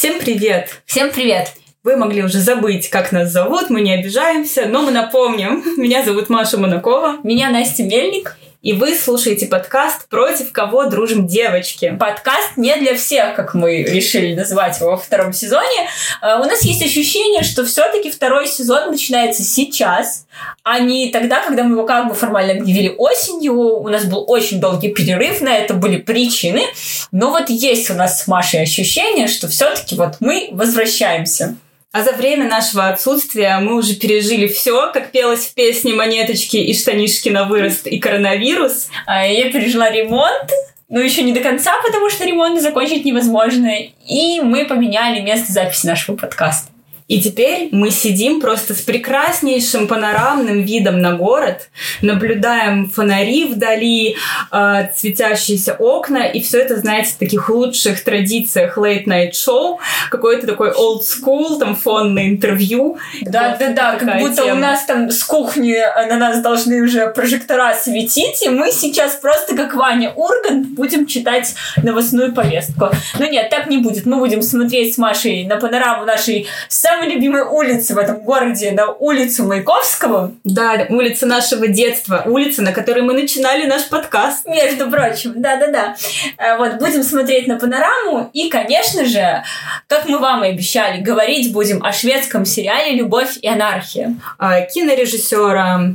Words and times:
Всем 0.00 0.18
привет! 0.18 0.80
Всем 0.86 1.10
привет! 1.10 1.52
Вы 1.84 1.94
могли 1.94 2.24
уже 2.24 2.38
забыть, 2.38 2.88
как 2.88 3.12
нас 3.12 3.30
зовут, 3.32 3.68
мы 3.68 3.82
не 3.82 3.92
обижаемся, 3.92 4.64
но 4.64 4.80
мы 4.80 4.92
напомним. 4.92 5.62
Меня 5.76 6.02
зовут 6.02 6.30
Маша 6.30 6.56
Монакова. 6.56 7.18
Меня 7.22 7.50
Настя 7.50 7.82
Мельник. 7.82 8.38
И 8.62 8.74
вы 8.74 8.94
слушаете 8.94 9.46
подкаст 9.46 10.06
«Против 10.10 10.52
кого 10.52 10.84
дружим 10.84 11.26
девочки». 11.26 11.96
Подкаст 11.98 12.58
не 12.58 12.76
для 12.76 12.94
всех, 12.94 13.34
как 13.34 13.54
мы 13.54 13.82
решили 13.82 14.34
назвать 14.34 14.78
его 14.78 14.90
во 14.90 14.96
втором 14.98 15.32
сезоне. 15.32 15.88
А, 16.20 16.38
у 16.38 16.44
нас 16.44 16.60
есть 16.60 16.82
ощущение, 16.82 17.42
что 17.42 17.64
все-таки 17.64 18.10
второй 18.10 18.46
сезон 18.46 18.90
начинается 18.90 19.44
сейчас, 19.44 20.26
а 20.62 20.78
не 20.78 21.10
тогда, 21.10 21.42
когда 21.42 21.64
мы 21.64 21.72
его 21.72 21.86
как 21.86 22.08
бы 22.08 22.14
формально 22.14 22.60
объявили 22.60 22.94
осенью. 22.98 23.54
У 23.54 23.88
нас 23.88 24.04
был 24.04 24.26
очень 24.28 24.60
долгий 24.60 24.90
перерыв, 24.90 25.40
на 25.40 25.56
это 25.56 25.72
были 25.72 25.96
причины. 25.96 26.64
Но 27.12 27.30
вот 27.30 27.48
есть 27.48 27.88
у 27.88 27.94
нас 27.94 28.22
с 28.22 28.26
Машей 28.26 28.60
ощущение, 28.60 29.26
что 29.28 29.48
все-таки 29.48 29.96
вот 29.96 30.16
мы 30.20 30.50
возвращаемся. 30.52 31.56
А 31.92 32.04
за 32.04 32.12
время 32.12 32.46
нашего 32.46 32.88
отсутствия 32.88 33.58
мы 33.58 33.74
уже 33.74 33.96
пережили 33.96 34.46
все, 34.46 34.92
как 34.92 35.10
пелось 35.10 35.46
в 35.46 35.54
песне 35.54 35.92
«Монеточки 35.92 36.56
и 36.56 36.72
штанишки 36.72 37.30
на 37.30 37.44
вырост» 37.44 37.88
и 37.88 37.98
коронавирус. 37.98 38.88
А 39.06 39.26
я 39.26 39.50
пережила 39.50 39.90
ремонт, 39.90 40.50
ну, 40.88 41.00
еще 41.00 41.22
не 41.22 41.32
до 41.32 41.40
конца, 41.40 41.72
потому 41.84 42.08
что 42.08 42.24
ремонт 42.24 42.60
закончить 42.60 43.04
невозможно. 43.04 43.70
И 44.08 44.40
мы 44.40 44.66
поменяли 44.66 45.20
место 45.20 45.52
записи 45.52 45.86
нашего 45.86 46.16
подкаста. 46.16 46.70
И 47.10 47.20
теперь 47.20 47.70
мы 47.72 47.90
сидим 47.90 48.40
просто 48.40 48.72
с 48.72 48.82
прекраснейшим 48.82 49.88
панорамным 49.88 50.62
видом 50.62 51.00
на 51.00 51.16
город, 51.16 51.68
наблюдаем 52.02 52.88
фонари 52.88 53.46
вдали, 53.46 54.16
э, 54.52 54.88
светящиеся 54.94 55.74
окна, 55.74 56.26
и 56.26 56.40
все 56.40 56.60
это, 56.60 56.76
знаете, 56.76 57.10
в 57.10 57.16
таких 57.16 57.50
лучших 57.50 58.04
традициях 58.04 58.78
late-night 58.78 59.32
show, 59.32 59.78
какой-то 60.08 60.46
такой 60.46 60.70
old 60.70 61.00
school, 61.00 61.58
там 61.58 61.74
фонное 61.74 62.28
интервью. 62.28 62.96
Да, 63.22 63.56
да, 63.58 63.72
да, 63.72 63.96
как 63.96 64.20
будто 64.20 64.44
тема. 64.44 64.52
у 64.52 64.60
нас 64.60 64.84
там 64.84 65.10
с 65.10 65.24
кухни 65.24 65.76
на 66.08 66.16
нас 66.16 66.40
должны 66.40 66.80
уже 66.80 67.08
прожектора 67.08 67.74
светить, 67.74 68.40
и 68.44 68.50
мы 68.50 68.70
сейчас 68.70 69.16
просто 69.16 69.56
как 69.56 69.74
Ваня 69.74 70.12
Ургант 70.12 70.68
будем 70.68 71.08
читать 71.08 71.56
новостную 71.82 72.32
повестку. 72.32 72.90
Но 73.18 73.26
нет, 73.26 73.50
так 73.50 73.66
не 73.66 73.78
будет. 73.78 74.06
Мы 74.06 74.18
будем 74.18 74.42
смотреть 74.42 74.94
с 74.94 74.98
Машей 74.98 75.44
на 75.46 75.56
панораму 75.56 76.04
нашей 76.04 76.46
самой 76.68 76.99
самой 77.00 77.14
любимой 77.14 77.42
улицы 77.42 77.94
в 77.94 77.98
этом 77.98 78.20
городе, 78.20 78.72
на 78.72 78.92
улицу 78.92 79.44
Маяковского. 79.44 80.32
Да, 80.44 80.86
улица 80.90 81.26
нашего 81.26 81.66
детства, 81.66 82.24
улица, 82.26 82.62
на 82.62 82.72
которой 82.72 83.02
мы 83.02 83.14
начинали 83.14 83.66
наш 83.66 83.88
подкаст. 83.88 84.46
Между 84.46 84.90
прочим, 84.90 85.40
да-да-да. 85.40 85.96
Э, 86.36 86.58
вот, 86.58 86.74
будем 86.78 87.02
смотреть 87.02 87.46
на 87.46 87.58
панораму 87.58 88.30
и, 88.32 88.48
конечно 88.48 89.04
же, 89.06 89.42
как 89.86 90.08
мы 90.08 90.18
вам 90.18 90.44
и 90.44 90.48
обещали, 90.48 91.00
говорить 91.00 91.52
будем 91.52 91.82
о 91.82 91.92
шведском 91.92 92.44
сериале 92.44 92.94
«Любовь 92.94 93.38
и 93.40 93.48
анархия». 93.48 94.14
А, 94.38 94.60
кинорежиссера 94.60 95.94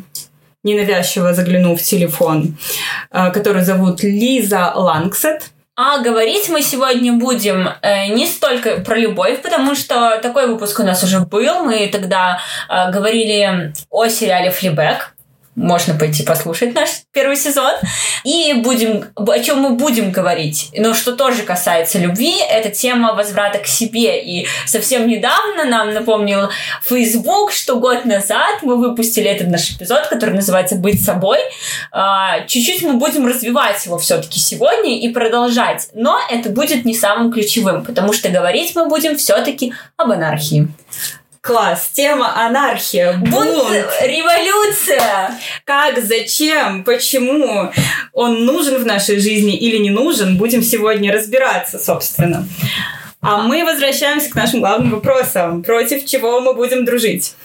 ненавязчиво 0.64 1.34
заглянув 1.34 1.80
в 1.80 1.84
телефон, 1.84 2.58
э, 3.12 3.32
который 3.32 3.64
зовут 3.64 4.02
Лиза 4.02 4.72
Лангсет. 4.76 5.52
А 5.78 5.98
говорить 5.98 6.48
мы 6.48 6.62
сегодня 6.62 7.12
будем 7.12 7.68
э, 7.82 8.08
не 8.08 8.28
столько 8.28 8.78
про 8.78 8.98
любовь, 8.98 9.42
потому 9.42 9.76
что 9.76 10.20
такой 10.22 10.48
выпуск 10.48 10.80
у 10.80 10.84
нас 10.84 11.04
уже 11.04 11.20
был. 11.20 11.66
Мы 11.66 11.90
тогда 11.90 12.40
э, 12.70 12.92
говорили 12.92 13.74
о 13.90 14.08
сериале 14.08 14.52
«Флибэк» 14.52 15.15
можно 15.56 15.94
пойти 15.96 16.24
послушать 16.24 16.74
наш 16.74 16.90
первый 17.12 17.38
сезон. 17.38 17.74
И 18.24 18.54
будем, 18.54 19.06
о 19.16 19.40
чем 19.40 19.60
мы 19.60 19.70
будем 19.72 20.12
говорить, 20.12 20.72
но 20.76 20.94
что 20.94 21.16
тоже 21.16 21.44
касается 21.44 22.00
любви, 22.00 22.36
это 22.50 22.70
тема 22.70 23.14
возврата 23.14 23.60
к 23.60 23.68
себе. 23.68 24.22
И 24.22 24.48
совсем 24.66 25.08
недавно 25.08 25.66
нам 25.66 25.94
напомнил 25.94 26.50
Facebook, 26.84 27.52
что 27.52 27.80
год 27.80 28.06
назад 28.06 28.62
мы 28.64 28.78
выпустили 28.78 29.30
этот 29.30 29.48
наш 29.48 29.72
эпизод, 29.72 30.08
который 30.08 30.36
называется 30.36 30.76
«Быть 30.76 31.04
собой». 31.04 31.40
А, 31.92 32.42
чуть-чуть 32.48 32.82
мы 32.84 32.94
будем 32.94 33.26
развивать 33.28 33.86
его 33.86 33.98
все-таки 33.98 34.40
сегодня 34.40 35.00
и 35.00 35.10
продолжать. 35.10 35.90
Но 35.94 36.20
это 36.30 36.50
будет 36.50 36.86
не 36.86 36.94
самым 36.94 37.32
ключевым, 37.32 37.86
потому 37.86 38.14
что 38.14 38.30
говорить 38.30 38.76
мы 38.76 38.88
будем 38.88 39.18
все-таки 39.18 39.74
об 39.98 40.12
анархии. 40.12 40.68
Класс. 41.46 41.92
Тема 41.94 42.36
анархия. 42.44 43.14
Бунт. 43.14 43.32
Бунт. 43.32 43.88
Революция. 44.02 45.40
Как, 45.64 46.04
зачем, 46.04 46.84
почему 46.84 47.72
он 48.14 48.46
нужен 48.46 48.82
в 48.82 48.86
нашей 48.88 49.20
жизни 49.20 49.56
или 49.56 49.78
не 49.78 49.92
нужен, 49.92 50.38
будем 50.38 50.64
сегодня 50.64 51.14
разбираться, 51.14 51.78
собственно. 51.78 52.48
А 53.22 53.44
мы 53.44 53.64
возвращаемся 53.64 54.32
к 54.32 54.36
нашим 54.36 54.62
главным 54.62 54.90
вопросам. 54.90 55.62
Против 55.62 56.06
чего 56.06 56.42
мы 56.42 56.56
будем 56.56 56.84
дружить? 56.84 57.36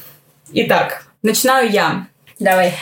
Итак, 0.55 1.05
начинаю 1.23 1.71
я. 1.71 2.07
Давай. 2.39 2.73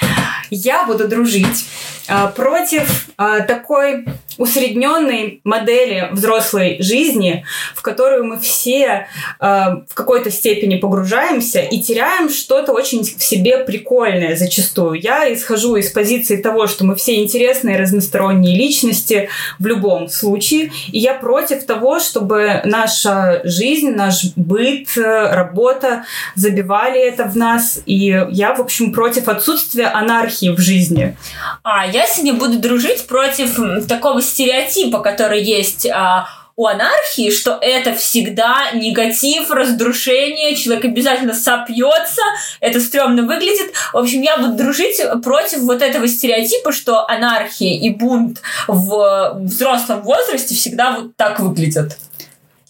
Я 0.51 0.85
буду 0.85 1.09
дружить 1.09 1.65
а, 2.07 2.29
против 2.29 3.09
а, 3.17 3.41
такой 3.41 4.07
усредненной 4.39 5.41
модели 5.45 6.09
взрослой 6.13 6.77
жизни, 6.81 7.45
в 7.75 7.83
которую 7.83 8.25
мы 8.25 8.39
все 8.39 9.09
э, 9.41 9.45
в 9.89 9.95
какой-то 9.95 10.31
степени 10.31 10.77
погружаемся 10.77 11.61
и 11.61 11.81
теряем 11.81 12.31
что-то 12.31 12.73
очень 12.73 13.03
в 13.03 13.23
себе 13.23 13.59
прикольное 13.59 14.37
зачастую. 14.37 15.01
Я 15.01 15.33
исхожу 15.33 15.77
из 15.77 15.91
позиции 15.91 16.37
того, 16.37 16.67
что 16.67 16.85
мы 16.85 16.95
все 16.95 17.23
интересные 17.23 17.79
разносторонние 17.79 18.57
личности 18.57 19.29
в 19.59 19.67
любом 19.67 20.09
случае, 20.09 20.71
и 20.93 20.99
я 20.99 21.15
против 21.15 21.67
того, 21.67 21.99
чтобы 22.01 22.63
наша 22.65 23.41
жизнь, 23.45 23.91
наш 23.91 24.25
быт, 24.37 24.89
работа 24.97 26.05
забивали 26.35 27.01
это 27.01 27.25
в 27.25 27.37
нас, 27.37 27.81
и 27.87 28.25
я, 28.31 28.55
в 28.55 28.61
общем, 28.61 28.93
против 28.93 29.29
отсутствия 29.29 29.87
анархии 29.87 30.51
в 30.51 30.59
жизни. 30.59 31.17
А, 31.63 31.87
я 31.87 32.07
сегодня 32.07 32.35
буду 32.35 32.59
дружить 32.59 33.07
против 33.07 33.59
такого 33.89 34.21
стереотипа, 34.29 35.01
который 35.01 35.43
есть 35.43 35.87
а, 35.87 36.29
у 36.59 36.67
анархии, 36.67 37.31
что 37.31 37.57
это 37.61 37.95
всегда 37.95 38.73
негатив, 38.75 39.49
разрушение, 39.49 40.57
человек 40.57 40.87
обязательно 40.87 41.33
сопьется, 41.33 42.21
это 42.59 42.81
стрёмно 42.81 43.23
выглядит. 43.23 43.73
В 43.93 43.99
общем, 43.99 44.23
я 44.23 44.39
буду 44.39 44.55
дружить 44.55 45.01
против 45.23 45.61
вот 45.61 45.83
этого 45.83 46.09
стереотипа, 46.09 46.73
что 46.73 47.09
анархия 47.09 47.79
и 47.79 47.91
бунт 47.91 48.43
в 48.67 49.39
взрослом 49.45 50.03
возрасте 50.03 50.57
всегда 50.57 50.99
вот 50.99 51.15
так 51.15 51.39
выглядят. 51.39 51.97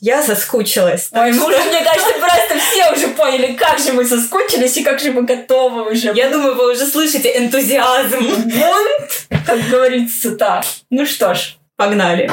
Я 0.01 0.23
соскучилась. 0.23 1.09
Ой, 1.11 1.33
что... 1.33 1.49
мне 1.49 1.83
кажется, 1.83 2.13
просто 2.21 2.59
все 2.61 2.93
уже 2.93 3.09
поняли, 3.09 3.55
как 3.55 3.81
же 3.81 3.93
мы 3.93 4.05
соскучились 4.05 4.77
и 4.77 4.85
как 4.85 5.01
же 5.01 5.11
мы 5.11 5.23
готовы 5.23 5.91
уже. 5.91 6.13
Я 6.15 6.31
думаю, 6.31 6.55
вы 6.55 6.73
уже 6.73 6.87
слышите 6.87 7.37
энтузиазм. 7.37 8.21
Бунт, 8.21 9.45
как 9.45 9.59
говорится, 9.69 10.37
так. 10.37 10.65
Ну 10.91 11.05
что 11.05 11.35
ж, 11.35 11.57
погнали. 11.77 12.31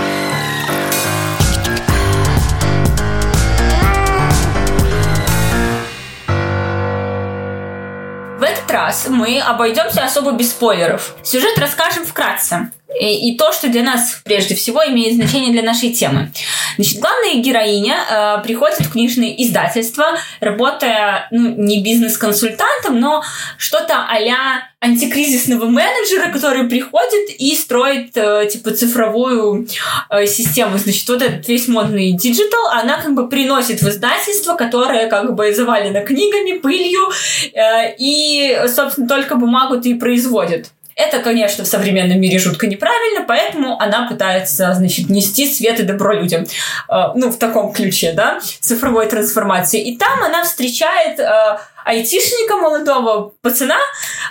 В 8.37 8.43
этот 8.43 8.69
раз 8.69 9.07
мы 9.07 9.39
обойдемся 9.39 10.03
особо 10.03 10.33
без 10.33 10.51
спойлеров. 10.51 11.15
Сюжет 11.23 11.57
расскажем 11.57 12.05
вкратце. 12.05 12.71
И, 12.99 13.29
и 13.29 13.37
то, 13.37 13.51
что 13.51 13.67
для 13.67 13.83
нас 13.83 14.21
прежде 14.23 14.55
всего 14.55 14.85
имеет 14.85 15.15
значение 15.15 15.51
для 15.51 15.63
нашей 15.63 15.91
темы. 15.91 16.31
Значит, 16.77 16.99
главная 16.99 17.35
героиня 17.35 17.97
э, 18.09 18.43
приходит 18.43 18.79
в 18.79 18.91
книжное 18.91 19.29
издательство, 19.29 20.17
работая 20.39 21.27
ну, 21.31 21.55
не 21.57 21.83
бизнес-консультантом, 21.83 22.99
но 22.99 23.23
что-то 23.57 24.05
а-ля 24.09 24.69
антикризисного 24.85 25.65
менеджера, 25.65 26.31
который 26.31 26.67
приходит 26.67 27.29
и 27.37 27.55
строит 27.55 28.11
э, 28.15 28.47
типа 28.51 28.71
цифровую 28.71 29.67
э, 30.09 30.25
систему. 30.27 30.77
Значит, 30.77 31.07
вот 31.09 31.21
этот 31.21 31.47
весь 31.47 31.67
модный 31.67 32.11
digital, 32.13 32.67
она 32.71 33.01
как 33.01 33.13
бы 33.13 33.27
приносит 33.27 33.81
в 33.81 33.89
издательство, 33.89 34.55
которое 34.55 35.07
как 35.07 35.35
бы 35.35 35.53
завалено 35.53 36.01
книгами, 36.01 36.59
пылью, 36.59 37.09
э, 37.53 37.95
и, 37.97 38.57
собственно, 38.67 39.07
только 39.07 39.35
бумагу-то 39.35 39.89
и 39.89 39.95
производит. 39.95 40.67
Это, 40.95 41.19
конечно, 41.19 41.65
в 41.65 41.67
современном 41.67 42.21
мире 42.21 42.39
жутко 42.39 42.67
неправильно, 42.67 43.25
поэтому 43.27 43.77
она 43.81 44.07
пытается, 44.07 44.73
значит, 44.73 45.09
нести 45.09 45.45
свет 45.45 45.79
и 45.81 45.83
добро 45.83 46.13
людям. 46.13 46.47
Э, 46.89 47.07
ну, 47.15 47.31
в 47.31 47.37
таком 47.37 47.73
ключе, 47.73 48.13
да, 48.13 48.39
цифровой 48.61 49.07
трансформации. 49.07 49.81
И 49.81 49.97
там 49.97 50.23
она 50.23 50.43
встречает 50.43 51.19
э, 51.19 51.57
айтишника, 51.85 52.57
молодого 52.57 53.33
пацана, 53.41 53.77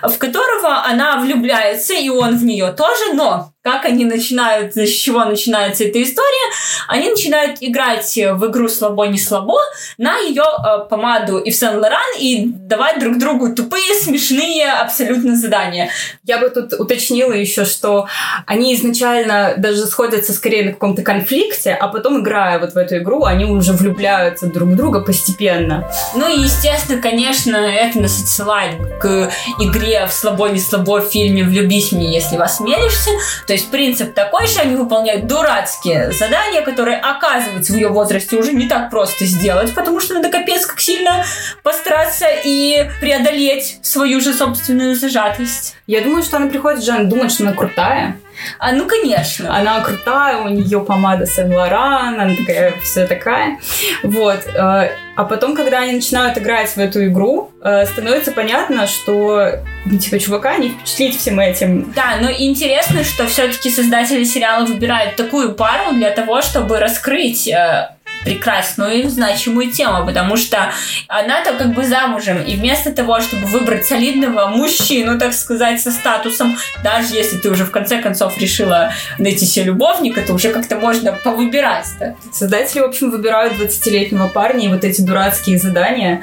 в 0.03 0.19
которого 0.19 0.85
она 0.85 1.19
влюбляется, 1.19 1.95
и 1.95 2.09
он 2.09 2.37
в 2.37 2.45
нее 2.45 2.73
тоже, 2.73 3.15
но 3.15 3.55
как 3.65 3.87
они 3.87 4.05
начинают, 4.05 4.77
с 4.77 4.91
чего 4.91 5.25
начинается 5.25 5.85
эта 5.85 6.03
история, 6.03 6.53
они 6.87 7.09
начинают 7.09 7.57
играть 7.63 8.15
в 8.15 8.47
игру 8.51 8.69
«Слабо, 8.69 9.07
не 9.07 9.19
слабо» 9.19 9.59
на 9.97 10.19
ее 10.19 10.43
э, 10.43 10.87
помаду 10.91 11.39
и 11.39 11.51
в 11.51 11.57
Сен-Лоран 11.57 12.19
и 12.19 12.45
давать 12.47 13.01
друг 13.01 13.19
другу 13.19 13.55
тупые, 13.55 13.95
смешные 13.95 14.71
абсолютно 14.71 15.35
задания. 15.35 15.89
Я 16.25 16.39
бы 16.39 16.51
тут 16.51 16.75
уточнила 16.75 17.33
еще, 17.33 17.65
что 17.65 18.07
они 18.47 18.75
изначально 18.75 19.55
даже 19.57 19.87
сходятся 19.87 20.35
скорее 20.35 20.67
на 20.67 20.73
каком-то 20.73 21.01
конфликте, 21.01 21.73
а 21.73 21.89
потом, 21.89 22.21
играя 22.21 22.59
вот 22.59 22.75
в 22.75 22.77
эту 22.77 22.99
игру, 22.99 23.25
они 23.25 23.47
уже 23.47 23.73
влюбляются 23.73 24.47
друг 24.47 24.69
в 24.69 24.77
друга 24.77 25.01
постепенно. 25.01 25.91
Ну 26.15 26.29
и, 26.29 26.41
естественно, 26.41 27.01
конечно, 27.01 27.44
это 27.51 28.01
нас 28.01 28.23
отсылает 28.23 28.77
к 29.01 29.31
игре 29.61 30.07
в 30.07 30.13
«Слабо, 30.13 30.49
не 30.49 30.59
слабо» 30.59 31.01
в 31.01 31.11
фильме 31.11 31.45
«Влюбись 31.45 31.91
в 31.91 31.97
меня, 31.97 32.11
если 32.11 32.37
вас 32.37 32.55
осмелишься», 32.55 33.11
то 33.47 33.53
есть 33.53 33.71
принцип 33.71 34.15
такой, 34.15 34.47
что 34.47 34.63
они 34.63 34.77
выполняют 34.77 35.27
дурацкие 35.27 36.13
задания, 36.13 36.63
которые, 36.63 36.99
оказывается, 36.99 37.73
в 37.73 37.77
ее 37.77 37.89
возрасте 37.89 38.37
уже 38.37 38.53
не 38.53 38.69
так 38.69 38.91
просто 38.91 39.25
сделать, 39.27 39.75
потому 39.75 40.01
что 40.01 40.15
надо 40.15 40.31
капец 40.31 40.67
как 40.67 40.81
сильно 40.81 41.25
постараться 41.63 42.27
и 42.45 42.89
преодолеть 43.01 43.79
свою 43.83 44.21
же 44.21 44.33
собственную 44.33 44.95
зажатость. 44.97 45.77
Я 45.87 46.01
думаю, 46.01 46.23
что 46.23 46.37
она 46.37 46.47
приходит, 46.47 46.85
Жан, 46.85 47.09
думает, 47.09 47.33
что 47.33 47.45
она 47.45 47.53
крутая, 47.53 48.17
а, 48.59 48.73
ну, 48.73 48.87
конечно. 48.87 49.57
Она 49.57 49.81
крутая, 49.81 50.39
у 50.39 50.49
нее 50.49 50.81
помада 50.81 51.27
Сен 51.27 51.53
Лоран, 51.53 52.21
она 52.21 52.35
такая, 52.37 52.75
вся 52.83 53.07
такая. 53.07 53.59
Вот. 54.03 54.47
Э, 54.55 54.91
а 55.17 55.25
потом, 55.25 55.55
когда 55.55 55.81
они 55.81 55.93
начинают 55.93 56.37
играть 56.39 56.71
в 56.71 56.79
эту 56.79 57.07
игру, 57.07 57.53
э, 57.63 57.87
становится 57.87 58.33
понятно, 58.33 58.87
что, 58.87 59.61
ну, 59.87 59.99
типа, 59.99 60.19
чувака 60.19 60.57
не 60.57 60.71
впечатлить 60.71 61.19
всем 61.19 61.39
этим. 61.39 61.93
Да, 61.95 62.17
но 62.21 62.31
интересно, 62.31 63.05
что 63.05 63.27
все-таки 63.27 63.71
создатели 63.71 64.25
сериала 64.25 64.65
выбирают 64.65 65.17
такую 65.17 65.55
пару 65.55 65.93
для 65.93 66.11
того, 66.11 66.43
чтобы 66.43 66.81
раскрыть 66.81 67.47
э, 67.49 67.94
прекрасную 68.25 69.05
и 69.05 69.09
значимую 69.09 69.71
тему, 69.71 70.05
потому 70.07 70.37
что 70.37 70.73
она-то 71.09 71.53
как 71.55 71.75
бы 71.75 71.85
замужем, 71.85 72.43
и 72.43 72.57
вместо 72.57 72.93
того, 72.93 73.21
чтобы 73.21 73.47
выбрать 73.47 73.87
солидного 73.87 74.47
мужчину, 74.47 75.19
так 75.19 75.33
сказать, 75.33 75.81
со 75.81 75.91
статусом, 75.91 76.57
даже 76.83 77.15
если 77.15 77.39
ты 77.39 77.51
уже 77.51 77.65
в 77.65 77.71
конце 77.71 78.01
концов 78.01 78.39
решила 78.39 78.93
найти 79.19 79.45
себе 79.47 79.67
любовника, 79.67 80.23
то 80.23 80.35
уже 80.35 80.51
как-то 80.51 80.77
можно 80.77 81.13
повыбирать-то. 81.13 82.17
Создатели, 82.33 82.81
в 82.81 82.85
общем, 82.85 83.11
выбирают 83.11 83.55
20-летнего 83.55 84.29
парня, 84.29 84.67
и 84.67 84.69
вот 84.69 84.85
эти 84.85 85.01
дурацкие 85.01 85.59
задания 85.59 86.23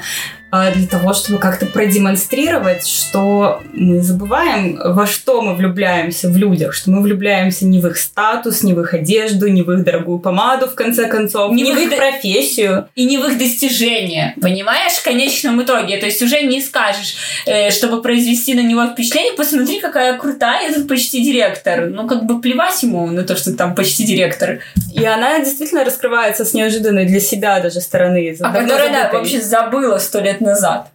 для 0.52 0.86
того, 0.86 1.14
чтобы 1.14 1.38
как-то 1.38 1.64
продемонстрировать, 1.64 2.86
что 2.86 3.62
мы 3.72 4.02
забываем, 4.02 4.78
во 4.84 5.06
что 5.06 5.40
мы 5.40 5.54
влюбляемся 5.54 6.28
в 6.28 6.36
людях, 6.36 6.74
что 6.74 6.90
мы 6.90 7.00
влюбляемся 7.00 7.64
не 7.64 7.80
в 7.80 7.86
их 7.86 7.96
статус, 7.96 8.62
не 8.62 8.74
в 8.74 8.80
их 8.80 8.92
одежду, 8.92 9.48
не 9.48 9.62
в 9.62 9.72
их 9.72 9.82
дорогую 9.82 10.18
помаду, 10.18 10.66
в 10.66 10.74
конце 10.74 11.08
концов, 11.08 11.52
не, 11.52 11.62
не 11.62 11.72
в 11.72 11.78
их 11.78 11.96
профессию. 11.96 12.88
И 12.94 13.06
не 13.06 13.16
в 13.16 13.24
их 13.24 13.38
достижения. 13.38 14.34
Понимаешь, 14.42 14.92
в 14.92 15.02
конечном 15.02 15.62
итоге. 15.62 15.96
То 15.96 16.04
есть 16.04 16.20
уже 16.20 16.42
не 16.42 16.60
скажешь, 16.60 17.16
э, 17.46 17.70
чтобы 17.70 18.02
произвести 18.02 18.52
на 18.52 18.60
него 18.60 18.86
впечатление, 18.88 19.32
посмотри, 19.32 19.80
какая 19.80 20.18
крутая, 20.18 20.68
этот 20.68 20.86
почти 20.86 21.24
директор. 21.24 21.86
Ну, 21.86 22.06
как 22.06 22.26
бы 22.26 22.42
плевать 22.42 22.82
ему 22.82 23.06
на 23.06 23.22
то, 23.22 23.36
что 23.36 23.54
там 23.54 23.74
почти 23.74 24.04
директор. 24.04 24.60
И 24.94 25.02
она 25.02 25.38
действительно 25.38 25.82
раскрывается 25.82 26.44
с 26.44 26.52
неожиданной 26.52 27.06
для 27.06 27.20
себя 27.20 27.58
даже 27.60 27.80
стороны. 27.80 28.36
А 28.40 28.52
которая, 28.52 28.92
да, 28.92 29.10
вообще 29.10 29.40
забыла 29.40 29.96
сто 29.96 30.20
лет 30.20 30.41
назад. 30.42 30.88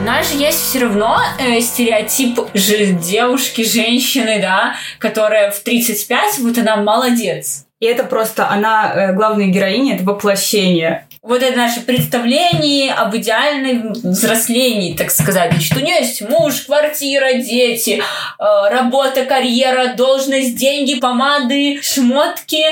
У 0.00 0.02
нас 0.02 0.32
же 0.32 0.38
есть 0.38 0.62
все 0.62 0.80
равно 0.80 1.18
э, 1.38 1.60
стереотип 1.60 2.40
же 2.54 2.86
девушки, 2.86 3.62
женщины, 3.62 4.40
да, 4.40 4.74
которая 4.98 5.50
в 5.50 5.60
35, 5.60 6.38
вот 6.38 6.58
она 6.58 6.76
молодец. 6.76 7.66
И 7.80 7.86
это 7.86 8.04
просто 8.04 8.48
она, 8.48 8.92
э, 8.94 9.12
главная 9.12 9.46
героиня, 9.46 9.96
это 9.96 10.04
воплощение 10.04 11.06
вот 11.22 11.42
это 11.42 11.56
наше 11.56 11.80
представление 11.80 12.92
об 12.94 13.14
идеальном 13.14 13.92
взрослении, 13.92 14.96
так 14.96 15.10
сказать. 15.10 15.52
Значит, 15.52 15.76
у 15.76 15.80
нее 15.80 15.96
есть 15.96 16.22
муж, 16.22 16.62
квартира, 16.62 17.34
дети, 17.34 18.00
э, 18.00 18.44
работа, 18.70 19.26
карьера, 19.26 19.94
должность, 19.94 20.56
деньги, 20.56 20.98
помады, 20.98 21.80
шмотки. 21.82 22.64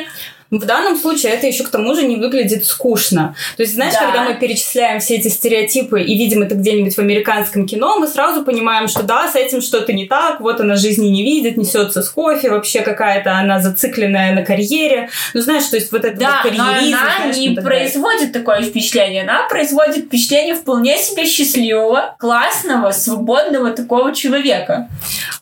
В 0.51 0.65
данном 0.65 0.97
случае 0.97 1.33
это 1.33 1.47
еще 1.47 1.65
к 1.65 1.69
тому 1.69 1.95
же 1.95 2.07
не 2.07 2.17
выглядит 2.17 2.65
скучно. 2.65 3.35
То 3.57 3.63
есть, 3.63 3.75
знаешь, 3.75 3.93
да. 3.93 4.07
когда 4.07 4.25
мы 4.25 4.35
перечисляем 4.35 4.99
все 4.99 5.17
эти 5.17 5.29
стереотипы 5.29 6.01
и 6.01 6.17
видим 6.17 6.43
это 6.43 6.55
где-нибудь 6.55 6.95
в 6.95 6.99
американском 6.99 7.67
кино, 7.67 7.99
мы 7.99 8.09
сразу 8.09 8.45
понимаем, 8.45 8.89
что 8.89 9.03
да, 9.03 9.29
с 9.29 9.37
этим 9.37 9.61
что-то 9.61 9.93
не 9.93 10.07
так, 10.07 10.41
вот 10.41 10.61
она 10.61 10.77
жизни 10.77 11.09
не 11.09 11.23
видит, 11.23 11.59
несется 11.59 12.03
с 12.03 12.09
кофе, 12.09 12.51
вообще 12.51 12.81
какая-то 12.81 13.37
она 13.37 13.61
зацикленная 13.61 14.35
на 14.35 14.43
карьере. 14.43 15.11
Ну, 15.35 15.43
знаешь, 15.43 15.65
то 15.65 15.77
есть 15.77 15.93
вот 15.93 16.05
это 16.07 16.19
да, 16.19 16.41
вот 16.43 16.57
но 16.57 16.65
она 16.65 16.81
знаешь, 16.81 17.37
не 17.37 17.51
производит 17.51 18.33
такое 18.33 18.63
впечатление. 18.63 19.25
Она 19.25 19.49
производит 19.49 20.07
впечатление 20.07 20.55
вполне 20.55 20.97
себе 20.97 21.27
счастливого, 21.27 22.17
классного, 22.19 22.93
свободного 22.93 23.71
такого 23.73 24.15
человека. 24.15 24.89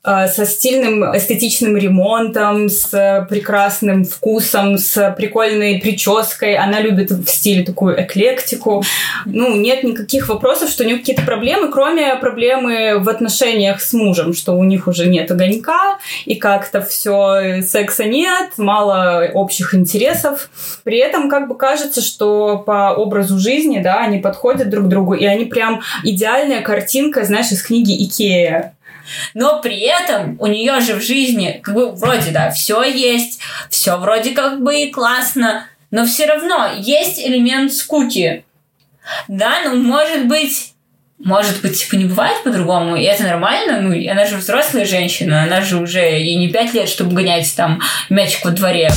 А, 0.03 0.27
со 0.29 0.47
стильным 0.47 1.05
эстетичным 1.17 1.77
ремонтом, 1.77 2.69
с 2.69 3.27
прекрасным 3.29 4.05
вкусом, 4.05 4.79
с 4.79 4.96
прикольной 5.17 5.81
прической, 5.81 6.57
она 6.57 6.81
любит 6.81 7.11
в 7.11 7.29
стиле 7.29 7.65
такую 7.65 8.01
эклектику. 8.01 8.85
Ну, 9.25 9.57
нет 9.57 9.85
никаких 9.85 10.29
вопросов, 10.29 10.71
что 10.71 10.85
у 10.85 10.87
нее 10.87 10.99
какие-то 10.99 11.23
проблемы, 11.23 11.71
кроме 11.71 12.15
проблемы 12.17 12.99
в 12.99 13.09
отношениях 13.09 13.81
с 13.81 13.93
мужем, 13.93 14.35
что 14.35 14.53
у 14.53 14.65
них 14.65 14.87
уже 14.87 15.07
нет 15.07 15.31
огонька, 15.31 15.99
и 16.25 16.35
как-то 16.37 16.83
все, 16.83 17.63
секса 17.63 18.05
нет, 18.05 18.53
мало 18.57 19.29
общих 19.35 19.75
интересов. 19.75 20.51
При 20.85 20.99
этом 20.99 21.29
как 21.29 21.49
бы 21.49 21.57
кажется, 21.57 22.01
что 22.01 22.59
по 22.59 22.95
образу 22.95 23.39
жизни, 23.39 23.81
да, 23.81 24.01
они 24.01 24.19
подходят 24.19 24.71
друг 24.71 24.89
другу, 24.89 25.15
и 25.15 25.25
они 25.25 25.45
прям 25.47 25.81
идеальная 26.05 26.63
картинка, 26.63 27.25
знаешь, 27.25 27.51
из 27.53 27.63
книги 27.63 28.05
Икея 28.05 28.76
но 29.35 29.61
при 29.61 29.81
этом 29.81 30.37
у 30.41 30.47
нее 30.47 30.81
же 30.81 30.95
в 30.95 31.03
жизни, 31.03 31.61
как 31.63 31.75
бы, 31.75 31.93
вроде, 31.93 32.31
да, 32.31 32.51
все 32.51 32.83
есть, 32.83 33.41
все 33.71 33.97
вроде 33.97 34.33
как 34.33 34.63
бы 34.63 34.83
и 34.83 34.91
классно, 34.91 35.67
но 35.91 36.07
все 36.07 36.27
равно 36.27 36.71
есть 36.79 37.19
элемент 37.21 37.73
скуки. 37.73 38.45
Да, 39.29 39.61
ну, 39.65 39.77
может 39.77 40.27
быть, 40.27 40.73
может 41.19 41.63
быть, 41.63 41.81
типа, 41.81 41.95
не 41.95 42.05
бывает 42.05 42.43
по-другому, 42.43 42.97
и 42.97 43.05
это 43.05 43.23
нормально, 43.23 43.81
ну, 43.81 44.11
она 44.11 44.27
же 44.27 44.37
взрослая 44.37 44.85
женщина, 44.85 45.45
она 45.45 45.63
же 45.63 45.79
уже, 45.79 46.01
ей 46.01 46.37
не 46.37 46.49
пять 46.49 46.75
лет, 46.75 46.89
чтобы 46.89 47.15
гонять 47.15 47.55
там 47.57 47.81
мячик 48.11 48.45
во 48.45 48.51
дворе. 48.51 48.91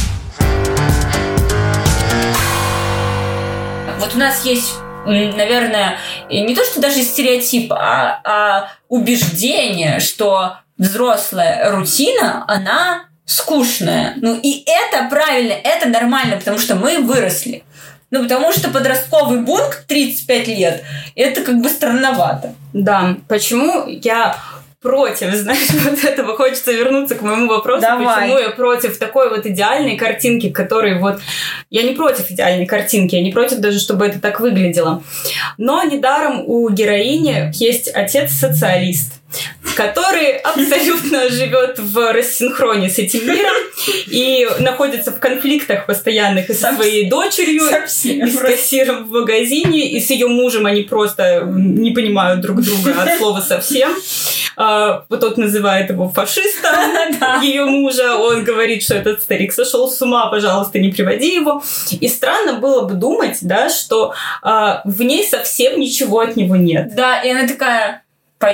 Вот 4.00 4.16
у 4.16 4.18
нас 4.18 4.44
есть 4.46 4.74
наверное, 5.10 5.98
не 6.30 6.56
то, 6.56 6.64
что 6.64 6.82
даже 6.82 7.02
стереотип, 7.02 7.72
а, 7.74 8.22
а 8.24 8.72
убеждение, 8.88 10.00
что 10.00 10.58
взрослая 10.78 11.72
рутина, 11.72 12.46
она 12.48 13.06
скучная. 13.26 14.14
Ну 14.18 14.40
и 14.42 14.64
это 14.66 15.08
правильно, 15.10 15.54
это 15.54 15.88
нормально, 15.88 16.38
потому 16.38 16.58
что 16.58 16.76
мы 16.76 17.00
выросли. 17.00 17.64
Ну, 18.12 18.24
потому 18.24 18.52
что 18.52 18.70
подростковый 18.70 19.42
бунт 19.42 19.84
35 19.88 20.48
лет, 20.48 20.84
это 21.16 21.42
как 21.42 21.62
бы 21.62 21.70
странновато. 21.70 22.56
Да. 22.74 23.18
Почему 23.28 23.86
я 23.88 24.36
против, 24.82 25.34
знаешь, 25.34 25.70
вот 25.84 26.04
этого. 26.04 26.36
Хочется 26.36 26.72
вернуться 26.72 27.16
к 27.16 27.22
моему 27.22 27.48
вопросу, 27.48 27.82
Давай. 27.82 28.06
почему 28.06 28.40
я 28.40 28.50
против 28.50 28.98
такой 28.98 29.30
вот 29.30 29.46
идеальной 29.46 29.98
картинки, 29.98 30.50
которой 30.50 31.00
вот... 31.00 31.20
Я 31.70 31.84
не 31.84 31.94
против 31.94 32.32
идеальной 32.32 32.66
картинки, 32.66 33.16
я 33.16 33.22
не 33.22 33.32
против 33.32 33.60
даже, 33.60 33.80
чтобы 33.80 34.06
это 34.06 34.20
так 34.20 34.40
выглядело. 34.40 35.04
Но 35.58 35.84
недаром 35.84 36.44
у 36.46 36.70
героини 36.70 37.52
есть 37.54 37.90
отец-социалист 37.90 39.14
который 39.80 40.36
абсолютно 40.40 41.30
живет 41.30 41.80
в 41.80 42.12
рассинхроне 42.12 42.90
с 42.90 42.98
этим 42.98 43.26
миром 43.26 43.56
и 44.08 44.46
находится 44.60 45.12
в 45.12 45.20
конфликтах 45.20 45.86
постоянных 45.86 46.50
и 46.50 46.54
со 46.54 46.74
своей 46.74 47.10
дочерью, 47.10 47.62
Совсем. 47.62 48.28
и 48.28 48.30
с 48.30 48.38
кассиром 48.38 49.06
в 49.06 49.12
магазине, 49.12 49.90
и 49.90 50.02
с 50.02 50.10
ее 50.10 50.28
мужем 50.28 50.66
они 50.66 50.82
просто 50.82 51.46
не 51.46 51.92
понимают 51.92 52.42
друг 52.42 52.62
друга 52.62 53.04
от 53.04 53.18
слова 53.18 53.40
совсем. 53.40 53.92
А, 54.58 55.06
вот 55.08 55.22
тот 55.22 55.38
называет 55.38 55.90
его 55.90 56.10
фашистом, 56.10 56.74
ее 57.42 57.64
мужа, 57.64 58.18
он 58.18 58.44
говорит, 58.44 58.84
что 58.84 58.96
этот 58.96 59.22
старик 59.22 59.54
сошел 59.54 59.90
с 59.90 60.02
ума, 60.02 60.28
пожалуйста, 60.28 60.80
не 60.80 60.92
приводи 60.92 61.36
его. 61.36 61.64
И 62.02 62.10
странно 62.10 62.60
было 62.60 62.82
бы 62.82 62.96
думать, 62.96 63.38
да, 63.40 63.70
что 63.70 64.14
а, 64.42 64.82
в 64.84 65.02
ней 65.04 65.26
совсем 65.26 65.80
ничего 65.80 66.20
от 66.20 66.36
него 66.36 66.58
нет. 66.58 66.94
Да, 66.94 67.22
и 67.22 67.30
она 67.30 67.48
такая, 67.48 68.04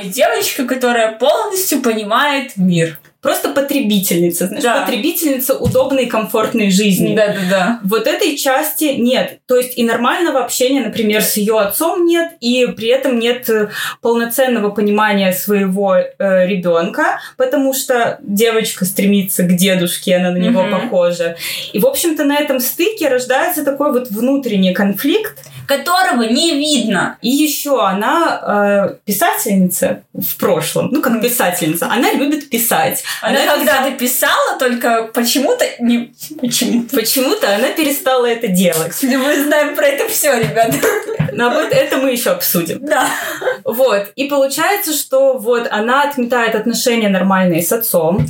девочка, 0.09 0.65
которая 0.65 1.13
полностью 1.13 1.81
понимает 1.81 2.57
мир 2.57 2.99
просто 3.25 3.49
потребительница, 3.49 4.45
знаешь, 4.45 4.63
да. 4.63 4.81
потребительница 4.81 5.55
удобной 5.55 6.03
и 6.03 6.05
комфортной 6.05 6.69
жизни. 6.69 7.15
Да, 7.15 7.29
да, 7.29 7.39
да. 7.49 7.79
Вот 7.83 8.05
этой 8.05 8.37
части 8.37 8.93
нет. 8.99 9.39
То 9.47 9.57
есть 9.57 9.79
и 9.79 9.83
нормального 9.83 10.43
общения, 10.43 10.81
например, 10.81 11.23
с 11.23 11.35
ее 11.35 11.59
отцом 11.59 12.05
нет, 12.05 12.33
и 12.39 12.67
при 12.67 12.89
этом 12.89 13.17
нет 13.17 13.49
э, 13.49 13.69
полноценного 14.01 14.69
понимания 14.69 15.31
своего 15.31 15.95
э, 15.95 16.45
ребенка, 16.45 17.19
потому 17.35 17.73
что 17.73 18.19
девочка 18.21 18.85
стремится 18.85 19.41
к 19.41 19.55
дедушке, 19.55 20.17
она 20.17 20.29
на 20.29 20.37
него 20.37 20.61
mm-hmm. 20.61 20.81
похожа. 20.81 21.35
И, 21.73 21.79
в 21.79 21.87
общем-то, 21.87 22.25
на 22.25 22.37
этом 22.37 22.59
стыке 22.59 23.07
рождается 23.07 23.65
такой 23.65 23.91
вот 23.91 24.11
внутренний 24.11 24.75
конфликт, 24.75 25.39
которого 25.67 26.23
не 26.23 26.51
видно. 26.51 27.17
И 27.21 27.29
еще 27.29 27.83
она 27.83 28.89
э, 28.91 28.95
писательница 29.05 30.03
в 30.13 30.37
прошлом, 30.37 30.89
ну 30.91 31.01
как 31.01 31.21
писательница, 31.21 31.87
она 31.91 32.11
любит 32.11 32.49
писать. 32.49 33.03
Она, 33.21 33.43
она 33.43 33.53
когда-то 33.53 33.91
писала, 33.91 34.57
только 34.59 35.09
почему-то 35.13 35.65
не 35.79 36.13
почему 36.39 36.83
почему-то 36.83 37.55
она 37.55 37.69
перестала 37.69 38.25
это 38.25 38.47
делать. 38.47 38.95
Мы 39.01 39.43
знаем 39.43 39.75
про 39.75 39.87
это 39.87 40.07
все, 40.07 40.37
ребята. 40.37 40.77
Но 41.31 41.49
вот 41.49 41.71
это 41.71 41.97
мы 41.97 42.11
еще 42.11 42.31
обсудим. 42.31 42.79
Да. 42.85 43.09
Вот. 43.63 44.11
И 44.15 44.25
получается, 44.25 44.93
что 44.93 45.37
вот 45.37 45.67
она 45.69 46.03
отметает 46.03 46.55
отношения 46.55 47.09
нормальные 47.09 47.61
с 47.61 47.71
отцом. 47.71 48.25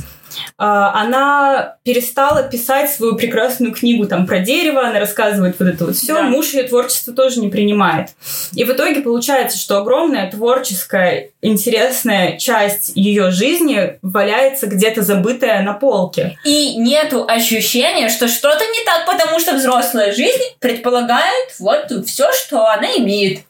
А, 0.58 1.00
она 1.00 1.76
перестала 1.82 2.42
писать 2.42 2.90
свою 2.90 3.16
прекрасную 3.16 3.72
книгу 3.74 4.06
там 4.06 4.26
про 4.26 4.40
дерево, 4.40 4.86
она 4.86 4.98
рассказывает 4.98 5.56
вот 5.58 5.68
это 5.68 5.86
вот 5.86 5.96
все, 5.96 6.14
да. 6.14 6.22
муж 6.22 6.54
ее 6.54 6.64
творчество 6.64 7.12
тоже 7.12 7.40
не 7.40 7.48
принимает. 7.48 8.10
И 8.54 8.64
в 8.64 8.70
итоге 8.70 9.00
получается, 9.00 9.58
что 9.58 9.78
огромная 9.78 10.30
творческая, 10.30 11.30
интересная 11.42 12.36
часть 12.38 12.92
ее 12.94 13.30
жизни 13.30 13.98
валяется 14.02 14.66
где-то 14.66 15.02
забытая 15.02 15.62
на 15.62 15.74
полке. 15.74 16.38
И 16.44 16.76
нету 16.76 17.26
ощущения, 17.28 18.08
что 18.08 18.28
что-то 18.28 18.64
не 18.64 18.84
так, 18.84 19.06
потому 19.06 19.38
что 19.40 19.54
взрослая 19.54 20.12
жизнь 20.12 20.42
предполагает 20.60 21.54
вот 21.58 21.92
все, 22.06 22.32
что 22.32 22.66
она 22.66 22.88
имеет. 22.96 23.40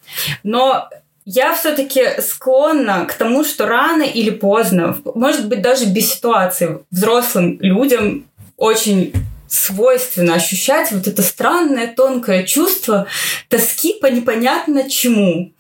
Но 0.43 0.89
я 1.27 1.55
все-таки 1.55 2.21
склонна 2.21 3.05
к 3.05 3.15
тому, 3.15 3.45
что 3.45 3.67
рано 3.67 4.05
или 4.05 4.31
поздно, 4.31 4.97
может 5.15 5.49
быть, 5.49 5.61
даже 5.61 5.87
без 5.87 6.15
ситуации, 6.15 6.79
взрослым 6.91 7.59
людям 7.61 8.27
очень 8.57 9.13
свойственно 9.49 10.35
ощущать 10.35 10.93
вот 10.93 11.07
это 11.07 11.23
странное 11.23 11.93
тонкое 11.95 12.45
чувство 12.45 13.07
тоски 13.49 13.95
по 14.01 14.07
непонятно 14.07 14.89
чему 14.89 15.53